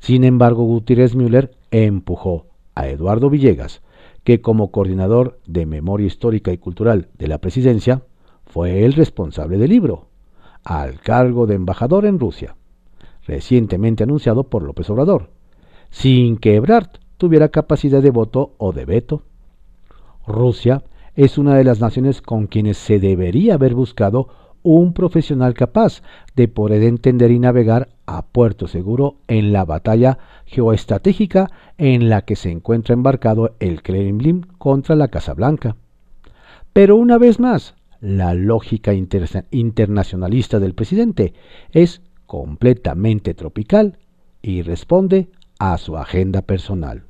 Sin 0.00 0.22
embargo, 0.22 0.62
Gutiérrez 0.62 1.16
Müller 1.16 1.50
empujó 1.72 2.46
a 2.76 2.86
Eduardo 2.86 3.28
Villegas, 3.28 3.82
que 4.22 4.40
como 4.40 4.70
coordinador 4.70 5.40
de 5.46 5.66
Memoria 5.66 6.06
Histórica 6.06 6.52
y 6.52 6.58
Cultural 6.58 7.08
de 7.18 7.26
la 7.26 7.38
Presidencia, 7.38 8.02
fue 8.46 8.84
el 8.84 8.92
responsable 8.92 9.58
del 9.58 9.70
libro, 9.70 10.06
al 10.62 11.00
cargo 11.00 11.48
de 11.48 11.56
embajador 11.56 12.06
en 12.06 12.20
Rusia, 12.20 12.54
recientemente 13.26 14.04
anunciado 14.04 14.44
por 14.44 14.62
López 14.62 14.88
Obrador, 14.90 15.30
sin 15.90 16.36
que 16.36 16.54
Ebrard 16.54 16.90
tuviera 17.16 17.48
capacidad 17.48 18.00
de 18.00 18.10
voto 18.10 18.54
o 18.58 18.72
de 18.72 18.84
veto. 18.84 19.22
Rusia 20.24 20.84
es 21.14 21.38
una 21.38 21.54
de 21.54 21.64
las 21.64 21.80
naciones 21.80 22.22
con 22.22 22.46
quienes 22.46 22.78
se 22.78 22.98
debería 22.98 23.54
haber 23.54 23.74
buscado 23.74 24.28
un 24.62 24.92
profesional 24.92 25.54
capaz 25.54 26.02
de 26.36 26.48
poder 26.48 26.82
entender 26.84 27.30
y 27.30 27.38
navegar 27.38 27.88
a 28.06 28.26
puerto 28.26 28.68
seguro 28.68 29.16
en 29.26 29.52
la 29.52 29.64
batalla 29.64 30.18
geoestratégica 30.46 31.50
en 31.78 32.08
la 32.08 32.22
que 32.22 32.36
se 32.36 32.50
encuentra 32.50 32.94
embarcado 32.94 33.56
el 33.58 33.82
Kremlin 33.82 34.46
contra 34.58 34.94
la 34.94 35.08
Casa 35.08 35.34
Blanca. 35.34 35.76
Pero 36.72 36.96
una 36.96 37.18
vez 37.18 37.40
más, 37.40 37.74
la 38.00 38.34
lógica 38.34 38.92
internacionalista 38.94 40.58
del 40.58 40.74
presidente 40.74 41.34
es 41.72 42.00
completamente 42.26 43.34
tropical 43.34 43.98
y 44.40 44.62
responde 44.62 45.28
a 45.58 45.76
su 45.78 45.96
agenda 45.96 46.42
personal. 46.42 47.04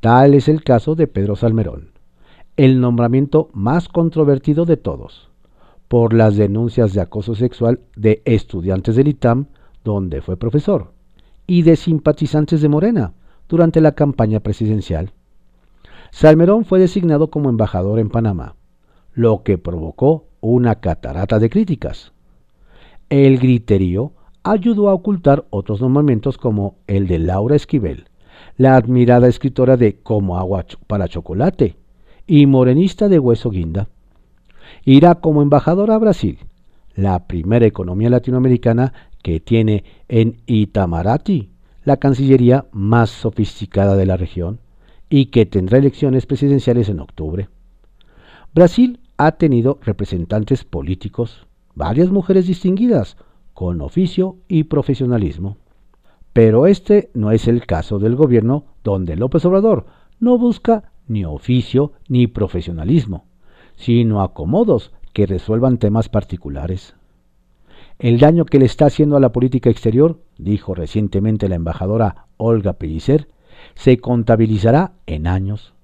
Tal 0.00 0.34
es 0.34 0.48
el 0.48 0.64
caso 0.64 0.94
de 0.94 1.06
Pedro 1.06 1.36
Salmerón, 1.36 1.93
el 2.56 2.80
nombramiento 2.80 3.48
más 3.52 3.88
controvertido 3.88 4.64
de 4.64 4.76
todos, 4.76 5.28
por 5.88 6.14
las 6.14 6.36
denuncias 6.36 6.92
de 6.92 7.00
acoso 7.00 7.34
sexual 7.34 7.80
de 7.96 8.22
estudiantes 8.24 8.94
del 8.94 9.08
ITAM, 9.08 9.46
donde 9.82 10.22
fue 10.22 10.36
profesor, 10.36 10.92
y 11.46 11.62
de 11.62 11.76
simpatizantes 11.76 12.62
de 12.62 12.68
Morena 12.68 13.12
durante 13.48 13.80
la 13.80 13.92
campaña 13.92 14.40
presidencial. 14.40 15.12
Salmerón 16.12 16.64
fue 16.64 16.78
designado 16.78 17.28
como 17.28 17.50
embajador 17.50 17.98
en 17.98 18.08
Panamá, 18.08 18.54
lo 19.14 19.42
que 19.42 19.58
provocó 19.58 20.26
una 20.40 20.76
catarata 20.76 21.40
de 21.40 21.50
críticas. 21.50 22.12
El 23.10 23.38
griterío 23.38 24.12
ayudó 24.44 24.88
a 24.90 24.94
ocultar 24.94 25.44
otros 25.50 25.80
nombramientos 25.80 26.38
como 26.38 26.76
el 26.86 27.08
de 27.08 27.18
Laura 27.18 27.56
Esquivel, 27.56 28.08
la 28.56 28.76
admirada 28.76 29.26
escritora 29.26 29.76
de 29.76 29.96
Como 29.98 30.38
agua 30.38 30.64
para 30.86 31.08
chocolate 31.08 31.76
y 32.26 32.46
morenista 32.46 33.08
de 33.08 33.18
hueso 33.18 33.50
guinda. 33.50 33.88
Irá 34.84 35.16
como 35.16 35.42
embajadora 35.42 35.94
a 35.94 35.98
Brasil, 35.98 36.38
la 36.94 37.26
primera 37.26 37.66
economía 37.66 38.10
latinoamericana 38.10 38.92
que 39.22 39.40
tiene 39.40 39.84
en 40.08 40.42
Itamaraty 40.46 41.50
la 41.84 41.98
cancillería 41.98 42.66
más 42.72 43.10
sofisticada 43.10 43.96
de 43.96 44.06
la 44.06 44.16
región 44.16 44.60
y 45.08 45.26
que 45.26 45.46
tendrá 45.46 45.78
elecciones 45.78 46.26
presidenciales 46.26 46.88
en 46.88 47.00
octubre. 47.00 47.48
Brasil 48.54 49.00
ha 49.16 49.32
tenido 49.32 49.78
representantes 49.82 50.64
políticos, 50.64 51.46
varias 51.74 52.10
mujeres 52.10 52.46
distinguidas, 52.46 53.16
con 53.52 53.80
oficio 53.80 54.36
y 54.48 54.64
profesionalismo. 54.64 55.58
Pero 56.32 56.66
este 56.66 57.10
no 57.14 57.30
es 57.30 57.46
el 57.46 57.66
caso 57.66 57.98
del 57.98 58.16
gobierno 58.16 58.64
donde 58.82 59.16
López 59.16 59.44
Obrador 59.44 59.86
no 60.18 60.36
busca 60.38 60.92
ni 61.06 61.24
oficio 61.24 61.92
ni 62.08 62.26
profesionalismo, 62.26 63.26
sino 63.76 64.22
acomodos 64.22 64.92
que 65.12 65.26
resuelvan 65.26 65.78
temas 65.78 66.08
particulares. 66.08 66.94
El 67.98 68.18
daño 68.18 68.44
que 68.44 68.58
le 68.58 68.66
está 68.66 68.86
haciendo 68.86 69.16
a 69.16 69.20
la 69.20 69.32
política 69.32 69.70
exterior, 69.70 70.20
dijo 70.38 70.74
recientemente 70.74 71.48
la 71.48 71.54
embajadora 71.54 72.26
Olga 72.36 72.74
Pellicer, 72.74 73.28
se 73.74 73.98
contabilizará 73.98 74.92
en 75.06 75.26
años. 75.26 75.74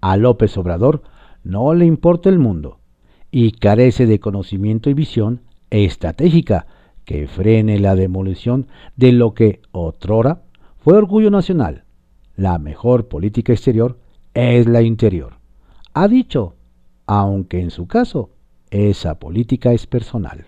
A 0.00 0.16
López 0.16 0.56
Obrador 0.58 1.02
no 1.44 1.72
le 1.74 1.86
importa 1.86 2.28
el 2.28 2.38
mundo 2.38 2.78
y 3.30 3.52
carece 3.52 4.06
de 4.06 4.18
conocimiento 4.18 4.90
y 4.90 4.94
visión 4.94 5.42
estratégica 5.70 6.66
que 7.04 7.26
frene 7.26 7.78
la 7.78 7.94
demolición 7.94 8.66
de 8.96 9.12
lo 9.12 9.34
que 9.34 9.60
otrora 9.72 10.42
fue 10.78 10.94
orgullo 10.94 11.30
nacional. 11.30 11.84
La 12.36 12.58
mejor 12.58 13.08
política 13.08 13.52
exterior 13.52 13.98
es 14.34 14.66
la 14.66 14.82
interior. 14.82 15.34
Ha 15.94 16.08
dicho, 16.08 16.54
aunque 17.06 17.60
en 17.60 17.70
su 17.70 17.86
caso, 17.86 18.30
esa 18.70 19.16
política 19.18 19.72
es 19.72 19.86
personal. 19.86 20.46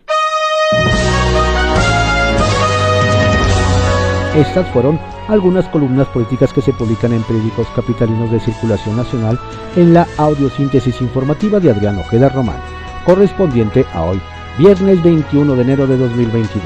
Estas 4.36 4.66
fueron 4.68 4.98
algunas 5.28 5.68
columnas 5.68 6.06
políticas 6.08 6.52
que 6.52 6.62
se 6.62 6.72
publican 6.72 7.12
en 7.12 7.22
periódicos 7.24 7.66
capitalinos 7.76 8.30
de 8.30 8.40
circulación 8.40 8.96
nacional 8.96 9.38
en 9.76 9.92
la 9.92 10.06
audiosíntesis 10.16 11.00
informativa 11.02 11.60
de 11.60 11.70
Adrián 11.70 11.98
Ojeda 11.98 12.28
Román, 12.30 12.60
correspondiente 13.04 13.84
a 13.92 14.04
hoy, 14.04 14.20
viernes 14.58 15.02
21 15.02 15.54
de 15.54 15.62
enero 15.62 15.86
de 15.86 15.98
2022. 15.98 16.64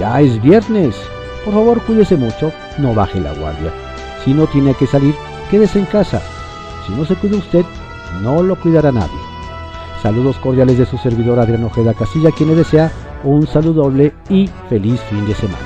Ya 0.00 0.20
es 0.20 0.40
viernes. 0.42 0.96
Por 1.44 1.54
favor, 1.54 1.80
cuídese 1.82 2.16
mucho, 2.16 2.52
no 2.78 2.94
baje 2.94 3.20
la 3.20 3.34
guardia. 3.34 3.72
Si 4.24 4.34
no 4.34 4.46
tiene 4.46 4.74
que 4.74 4.86
salir, 4.86 5.14
quédese 5.52 5.78
en 5.78 5.84
casa. 5.84 6.22
Si 6.86 6.92
no 6.94 7.04
se 7.04 7.14
cuida 7.14 7.36
usted, 7.36 7.64
no 8.22 8.42
lo 8.42 8.58
cuidará 8.58 8.90
nadie. 8.90 9.20
Saludos 10.02 10.36
cordiales 10.38 10.78
de 10.78 10.86
su 10.86 10.96
servidor 10.96 11.38
Adrián 11.38 11.62
Ojeda 11.64 11.92
Casilla, 11.92 12.30
quien 12.32 12.48
le 12.48 12.54
desea 12.56 12.90
un 13.22 13.46
saludo 13.46 13.82
doble 13.84 14.14
y 14.30 14.48
feliz 14.70 14.98
fin 15.10 15.26
de 15.26 15.34
semana. 15.34 15.64